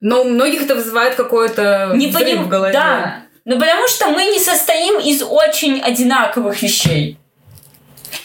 Но 0.00 0.22
у 0.22 0.24
многих 0.24 0.62
это 0.62 0.74
вызывает 0.74 1.14
какой-то 1.16 1.92
Не 1.94 2.08
взрыв 2.08 2.22
поним- 2.28 2.42
в 2.44 2.48
голове. 2.48 2.72
Да. 2.72 3.16
Ну, 3.44 3.58
потому 3.58 3.88
что 3.88 4.08
мы 4.10 4.26
не 4.26 4.38
состоим 4.38 4.98
из 5.00 5.22
очень 5.22 5.80
одинаковых 5.80 6.62
вещей. 6.62 7.18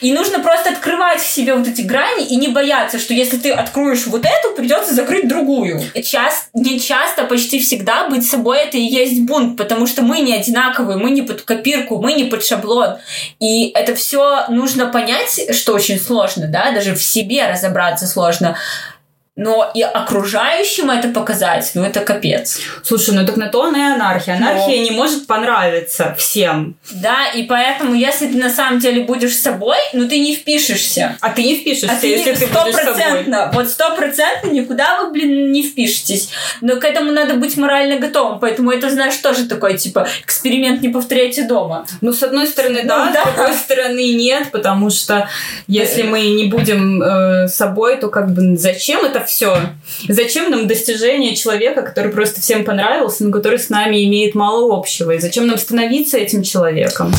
И 0.01 0.11
нужно 0.11 0.39
просто 0.39 0.71
открывать 0.71 1.21
в 1.21 1.27
себе 1.27 1.53
вот 1.55 1.67
эти 1.67 1.81
грани 1.81 2.25
и 2.25 2.35
не 2.35 2.49
бояться, 2.49 2.99
что 2.99 3.13
если 3.13 3.37
ты 3.37 3.51
откроешь 3.51 4.05
вот 4.07 4.25
эту, 4.25 4.55
придется 4.55 4.93
закрыть 4.93 5.27
другую. 5.27 5.81
Час, 6.03 6.49
не 6.53 6.79
часто, 6.79 7.23
почти 7.23 7.59
всегда 7.59 8.09
быть 8.09 8.25
собой 8.25 8.59
это 8.59 8.77
и 8.77 8.81
есть 8.81 9.21
бунт, 9.21 9.57
потому 9.57 9.87
что 9.87 10.01
мы 10.01 10.19
не 10.19 10.35
одинаковые, 10.35 10.97
мы 10.97 11.11
не 11.11 11.21
под 11.21 11.41
копирку, 11.43 12.01
мы 12.01 12.13
не 12.13 12.25
под 12.25 12.43
шаблон. 12.43 12.97
И 13.39 13.69
это 13.69 13.95
все 13.95 14.45
нужно 14.49 14.87
понять, 14.87 15.55
что 15.55 15.73
очень 15.73 15.99
сложно, 15.99 16.47
да, 16.47 16.71
даже 16.71 16.95
в 16.95 17.03
себе 17.03 17.47
разобраться 17.47 18.07
сложно. 18.07 18.57
Но 19.35 19.71
и 19.73 19.81
окружающим 19.81 20.91
это 20.91 21.07
показать, 21.07 21.71
ну 21.73 21.83
это 21.83 22.01
капец. 22.01 22.59
Слушай, 22.83 23.15
ну 23.15 23.25
так 23.25 23.35
на 23.35 23.47
то 23.47 23.63
она 23.63 23.79
и 23.79 23.93
анархия. 23.95 24.35
Анархия 24.35 24.83
не 24.83 24.91
может 24.91 25.25
понравиться 25.25 26.15
всем. 26.19 26.75
Да, 26.91 27.31
и 27.33 27.41
поэтому, 27.43 27.95
если 27.95 28.27
ты 28.27 28.37
на 28.37 28.51
самом 28.51 28.77
деле 28.79 29.01
будешь 29.05 29.35
собой, 29.35 29.77
ну 29.93 30.07
ты 30.07 30.19
не 30.19 30.35
впишешься. 30.35 31.17
А 31.19 31.31
ты 31.31 31.41
не 31.41 31.55
впишешься, 31.55 31.91
А 31.91 31.99
ты 31.99 32.07
если 32.09 32.29
не- 32.29 32.35
ты 32.37 32.45
будешь 32.45 32.75
собой. 32.75 33.25
вот 33.53 33.69
стопроцентно 33.69 34.49
никуда 34.51 35.01
вы, 35.01 35.09
блин, 35.11 35.51
не 35.51 35.63
впишетесь. 35.63 36.29
Но 36.61 36.75
к 36.75 36.83
этому 36.85 37.11
надо 37.11 37.33
быть 37.33 37.57
морально 37.57 37.97
готовым, 37.97 38.37
поэтому 38.37 38.69
это, 38.69 38.91
знаешь, 38.91 39.15
тоже 39.15 39.47
такой, 39.47 39.79
типа, 39.79 40.07
эксперимент 40.23 40.83
не 40.83 40.89
повторяйте 40.89 41.41
дома. 41.43 41.87
Ну, 42.01 42.13
с 42.13 42.21
одной 42.21 42.45
стороны, 42.45 42.83
да, 42.83 43.05
Ну, 43.05 43.11
с 43.11 43.13
да. 43.15 43.23
другой 43.25 43.53
стороны, 43.55 44.13
нет, 44.13 44.51
потому 44.51 44.91
что 44.91 45.27
если 45.67 46.03
мы 46.03 46.21
не 46.29 46.45
будем 46.45 47.01
э, 47.01 47.47
собой, 47.47 47.97
то 47.97 48.09
как 48.09 48.31
бы 48.31 48.55
зачем 48.57 49.03
это 49.03 49.22
все? 49.27 49.69
Зачем 50.07 50.51
нам 50.51 50.67
достижение 50.67 51.35
человека, 51.35 51.81
который 51.81 52.11
просто 52.11 52.41
всем 52.41 52.65
понравился, 52.65 53.23
но 53.23 53.31
который 53.31 53.59
с 53.59 53.69
нами 53.69 54.05
имеет 54.05 54.35
мало 54.35 54.75
общего? 54.75 55.11
И 55.11 55.19
зачем 55.19 55.47
нам 55.47 55.57
становиться 55.57 56.17
этим 56.17 56.43
человеком? 56.43 57.11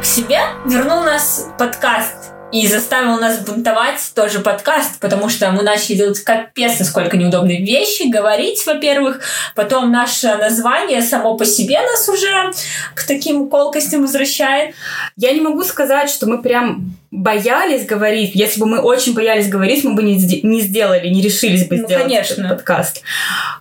К 0.00 0.04
себе 0.04 0.40
вернул 0.66 1.02
нас 1.02 1.48
подкаст 1.58 2.35
и 2.52 2.66
заставил 2.66 3.18
нас 3.18 3.40
бунтовать 3.40 4.00
тоже 4.14 4.40
подкаст, 4.40 5.00
потому 5.00 5.28
что 5.28 5.50
мы 5.50 5.62
начали 5.62 5.96
делать 5.96 6.20
капец 6.20 6.78
насколько 6.78 7.16
неудобные 7.16 7.64
вещи, 7.64 8.08
говорить, 8.08 8.64
во-первых, 8.66 9.20
потом 9.54 9.90
наше 9.90 10.34
название 10.36 11.02
само 11.02 11.36
по 11.36 11.44
себе 11.44 11.80
нас 11.80 12.08
уже 12.08 12.52
к 12.94 13.04
таким 13.04 13.48
колкостям 13.48 14.02
возвращает. 14.02 14.74
Я 15.16 15.32
не 15.32 15.40
могу 15.40 15.64
сказать, 15.64 16.08
что 16.08 16.26
мы 16.26 16.40
прям 16.40 16.96
боялись 17.10 17.86
говорить. 17.86 18.32
Если 18.34 18.60
бы 18.60 18.66
мы 18.66 18.78
очень 18.80 19.14
боялись 19.14 19.48
говорить, 19.48 19.84
мы 19.84 19.94
бы 19.94 20.02
не, 20.02 20.16
не 20.42 20.60
сделали, 20.60 21.08
не 21.08 21.22
решились 21.22 21.66
бы 21.66 21.76
Ну, 21.76 21.86
сделать 21.86 22.04
конечно. 22.04 22.42
этот 22.42 22.58
подкаст. 22.58 23.02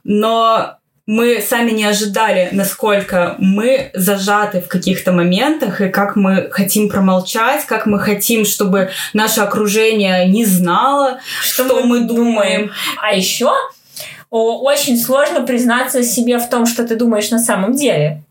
Но 0.03 0.77
мы 1.07 1.39
сами 1.39 1.71
не 1.71 1.85
ожидали, 1.85 2.49
насколько 2.51 3.35
мы 3.37 3.91
зажаты 3.93 4.61
в 4.61 4.67
каких-то 4.67 5.11
моментах, 5.11 5.81
и 5.81 5.89
как 5.89 6.15
мы 6.15 6.49
хотим 6.49 6.89
промолчать, 6.89 7.65
как 7.65 7.85
мы 7.85 7.99
хотим, 7.99 8.43
чтобы 8.43 8.89
наше 9.13 9.41
окружение 9.41 10.27
не 10.27 10.45
знало, 10.45 11.19
что, 11.41 11.85
мы 11.85 12.01
думаем. 12.01 12.71
А 13.01 13.13
еще 13.15 13.51
очень 14.29 14.97
сложно 14.97 15.45
признаться 15.45 16.03
себе 16.03 16.39
в 16.39 16.49
том, 16.49 16.65
что 16.65 16.85
ты 16.87 16.95
думаешь 16.95 17.29
на 17.29 17.39
самом 17.39 17.73
деле. 17.73 18.23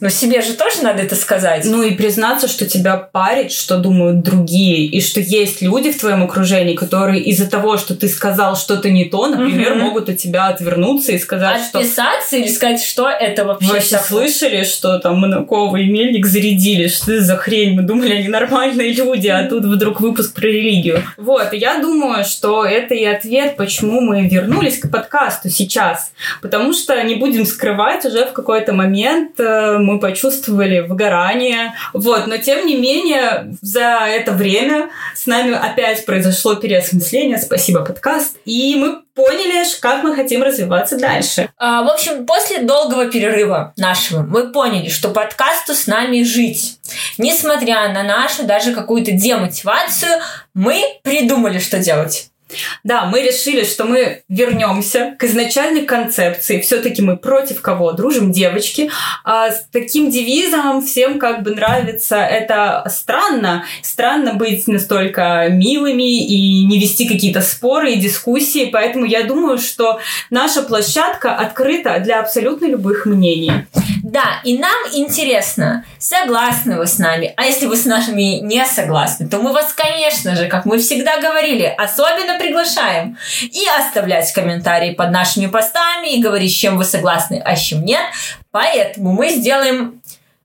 Но 0.00 0.08
себе 0.08 0.40
же 0.42 0.54
тоже 0.54 0.82
надо 0.82 1.02
это 1.02 1.16
сказать. 1.16 1.64
Ну 1.64 1.82
и 1.82 1.92
признаться, 1.94 2.48
что 2.48 2.66
тебя 2.66 2.96
парит, 2.96 3.52
что 3.52 3.78
думают 3.78 4.22
другие, 4.22 4.86
и 4.86 5.00
что 5.00 5.20
есть 5.20 5.60
люди 5.62 5.90
в 5.90 5.98
твоем 5.98 6.22
окружении, 6.22 6.74
которые 6.76 7.22
из-за 7.22 7.48
того, 7.50 7.76
что 7.76 7.94
ты 7.96 8.08
сказал 8.08 8.56
что-то 8.56 8.90
не 8.90 9.04
то, 9.06 9.26
например, 9.26 9.74
Мгм. 9.74 9.84
могут 9.84 10.08
от 10.08 10.18
тебя 10.18 10.46
отвернуться 10.48 11.12
и 11.12 11.18
сказать, 11.18 11.62
что 11.68 11.78
Отписаться 11.78 12.36
или 12.36 12.48
сказать, 12.48 12.82
что 12.82 13.08
это 13.08 13.44
вообще 13.44 13.66
Вы 13.68 13.74
вообще 13.74 13.98
слышали, 13.98 14.64
что 14.64 14.98
там 14.98 15.18
Монакова 15.18 15.76
и 15.76 15.86
Мельник 15.86 16.26
зарядили? 16.26 16.88
Что 16.88 17.12
это 17.12 17.22
за 17.24 17.36
хрень? 17.36 17.74
Мы 17.74 17.82
думали, 17.82 18.12
они 18.14 18.28
нормальные 18.28 18.92
люди, 18.92 19.28
а 19.28 19.44
тут 19.48 19.64
вдруг 19.64 20.00
выпуск 20.00 20.34
про 20.34 20.46
религию. 20.46 21.02
Вот, 21.16 21.52
и 21.52 21.56
я 21.56 21.78
думаю, 21.80 22.24
что 22.24 22.64
это 22.64 22.94
и 22.94 23.04
ответ, 23.04 23.56
почему 23.56 24.00
мы 24.00 24.28
вернулись 24.28 24.78
к 24.78 24.90
подкасту 24.90 25.48
сейчас. 25.50 26.12
Потому 26.42 26.72
что, 26.72 27.00
не 27.02 27.16
будем 27.16 27.44
скрывать, 27.46 28.04
уже 28.04 28.26
в 28.26 28.32
какой-то 28.32 28.72
момент 28.72 29.38
э, 29.38 29.78
мы 29.88 29.98
почувствовали 29.98 30.80
выгорание. 30.80 31.74
Вот, 31.92 32.26
но 32.26 32.36
тем 32.36 32.66
не 32.66 32.76
менее, 32.76 33.54
за 33.62 34.06
это 34.06 34.32
время 34.32 34.90
с 35.14 35.26
нами 35.26 35.54
опять 35.54 36.04
произошло 36.04 36.54
переосмысление, 36.54 37.38
спасибо, 37.38 37.84
подкаст, 37.84 38.36
и 38.44 38.76
мы 38.76 39.02
поняли, 39.14 39.64
как 39.80 40.04
мы 40.04 40.14
хотим 40.14 40.42
развиваться 40.42 40.98
дальше. 40.98 41.48
А, 41.56 41.82
в 41.82 41.88
общем, 41.88 42.24
после 42.24 42.60
долгого 42.60 43.06
перерыва 43.06 43.72
нашего 43.76 44.22
мы 44.22 44.52
поняли, 44.52 44.90
что 44.90 45.08
подкасту 45.08 45.74
с 45.74 45.86
нами 45.86 46.22
жить. 46.22 46.78
Несмотря 47.18 47.92
на 47.92 48.02
нашу 48.04 48.44
даже 48.44 48.72
какую-то 48.72 49.12
демотивацию, 49.12 50.12
мы 50.54 50.80
придумали, 51.02 51.58
что 51.58 51.78
делать. 51.78 52.30
Да, 52.84 53.06
мы 53.06 53.22
решили, 53.22 53.64
что 53.64 53.84
мы 53.84 54.22
вернемся 54.28 55.14
к 55.18 55.24
изначальной 55.24 55.82
концепции. 55.82 56.60
Все-таки 56.60 57.02
мы 57.02 57.16
против 57.16 57.60
кого? 57.60 57.92
Дружим 57.92 58.32
девочки. 58.32 58.90
А 59.24 59.50
с 59.50 59.66
таким 59.70 60.10
девизом 60.10 60.84
всем 60.84 61.18
как 61.18 61.42
бы 61.42 61.50
нравится. 61.50 62.16
Это 62.16 62.84
странно. 62.88 63.64
Странно 63.82 64.34
быть 64.34 64.66
настолько 64.68 65.48
милыми 65.50 66.24
и 66.24 66.64
не 66.64 66.78
вести 66.78 67.06
какие-то 67.06 67.40
споры 67.40 67.92
и 67.92 68.00
дискуссии. 68.00 68.70
Поэтому 68.72 69.04
я 69.04 69.24
думаю, 69.24 69.58
что 69.58 70.00
наша 70.30 70.62
площадка 70.62 71.34
открыта 71.34 72.00
для 72.00 72.20
абсолютно 72.20 72.66
любых 72.66 73.06
мнений. 73.06 73.52
Да, 74.08 74.40
и 74.42 74.56
нам 74.56 74.86
интересно, 74.94 75.84
согласны 75.98 76.78
вы 76.78 76.86
с 76.86 76.98
нами. 76.98 77.34
А 77.36 77.44
если 77.44 77.66
вы 77.66 77.76
с 77.76 77.84
нашими 77.84 78.40
не 78.40 78.64
согласны, 78.64 79.28
то 79.28 79.36
мы 79.36 79.52
вас, 79.52 79.74
конечно 79.74 80.34
же, 80.34 80.46
как 80.46 80.64
мы 80.64 80.78
всегда 80.78 81.20
говорили, 81.20 81.64
особенно 81.76 82.38
приглашаем 82.38 83.18
и 83.42 83.66
оставлять 83.78 84.32
комментарии 84.32 84.94
под 84.94 85.10
нашими 85.10 85.46
постами 85.46 86.14
и 86.14 86.22
говорить, 86.22 86.50
с 86.50 86.56
чем 86.56 86.78
вы 86.78 86.84
согласны, 86.84 87.42
а 87.44 87.54
с 87.54 87.60
чем 87.60 87.84
нет. 87.84 88.00
Поэтому 88.50 89.12
мы 89.12 89.28
сделаем 89.28 90.00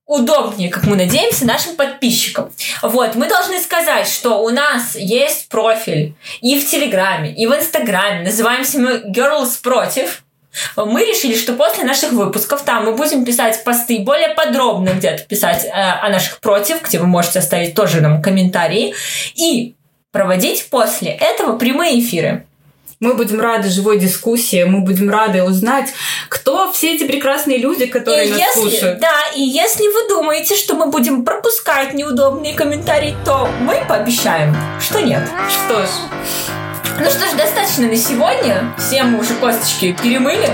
удобнее, 0.05 0.69
как 0.69 0.83
мы 0.83 0.97
надеемся, 0.97 1.45
нашим 1.45 1.77
подписчикам. 1.77 2.51
Вот, 2.81 3.15
мы 3.15 3.29
должны 3.29 3.61
сказать, 3.61 4.09
что 4.09 4.43
у 4.43 4.49
нас 4.49 4.97
есть 4.97 5.47
профиль 5.47 6.15
и 6.41 6.59
в 6.59 6.69
Телеграме, 6.69 7.33
и 7.33 7.47
в 7.47 7.55
Инстаграме. 7.55 8.25
Называемся 8.25 8.79
мы 8.79 9.09
Girls 9.09 9.61
Против. 9.63 10.22
Мы 10.75 11.01
решили, 11.01 11.35
что 11.35 11.53
после 11.53 11.83
наших 11.83 12.11
выпусков 12.11 12.63
там 12.63 12.85
мы 12.85 12.93
будем 12.93 13.25
писать 13.25 13.63
посты, 13.63 13.99
более 13.99 14.29
подробно 14.29 14.89
где-то 14.89 15.23
писать 15.23 15.65
э, 15.65 15.69
о 15.71 16.09
наших 16.09 16.39
против, 16.39 16.81
где 16.83 16.99
вы 16.99 17.07
можете 17.07 17.39
оставить 17.39 17.75
тоже 17.75 18.01
нам 18.01 18.21
комментарии, 18.21 18.93
и 19.35 19.75
проводить 20.11 20.67
после 20.69 21.11
этого 21.11 21.57
прямые 21.57 21.99
эфиры. 21.99 22.45
Мы 22.99 23.15
будем 23.15 23.41
рады 23.41 23.67
живой 23.67 23.99
дискуссии, 23.99 24.63
мы 24.63 24.79
будем 24.79 25.09
рады 25.09 25.43
узнать, 25.43 25.89
кто 26.29 26.71
все 26.71 26.95
эти 26.95 27.03
прекрасные 27.03 27.57
люди, 27.57 27.85
которые 27.85 28.27
и 28.27 28.29
нас 28.29 28.39
если, 28.39 28.61
слушают. 28.61 28.99
Да, 28.99 29.13
и 29.35 29.41
если 29.41 29.83
вы 29.87 30.07
думаете, 30.07 30.55
что 30.55 30.75
мы 30.75 30.85
будем 30.85 31.25
пропускать 31.25 31.93
неудобные 31.93 32.53
комментарии, 32.53 33.13
то 33.25 33.49
мы 33.59 33.83
пообещаем, 33.89 34.55
что 34.79 35.01
нет. 35.01 35.27
Что 35.49 35.85
ж, 35.85 35.89
Ну 36.99 37.09
что 37.09 37.27
ж, 37.27 37.33
достаточно 37.37 37.87
на 37.87 37.95
сегодня. 37.97 38.73
Все 38.77 39.03
мы 39.03 39.19
уже 39.19 39.33
косточки 39.35 39.93
перемыли. 40.01 40.49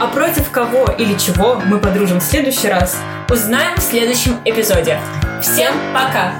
а 0.00 0.06
против 0.08 0.50
кого 0.50 0.86
или 0.98 1.16
чего 1.16 1.60
мы 1.64 1.78
подружим 1.78 2.18
в 2.20 2.22
следующий 2.22 2.68
раз? 2.68 2.96
Узнаем 3.30 3.76
в 3.76 3.82
следующем 3.82 4.38
эпизоде. 4.44 4.98
Всем 5.40 5.74
пока! 5.92 6.32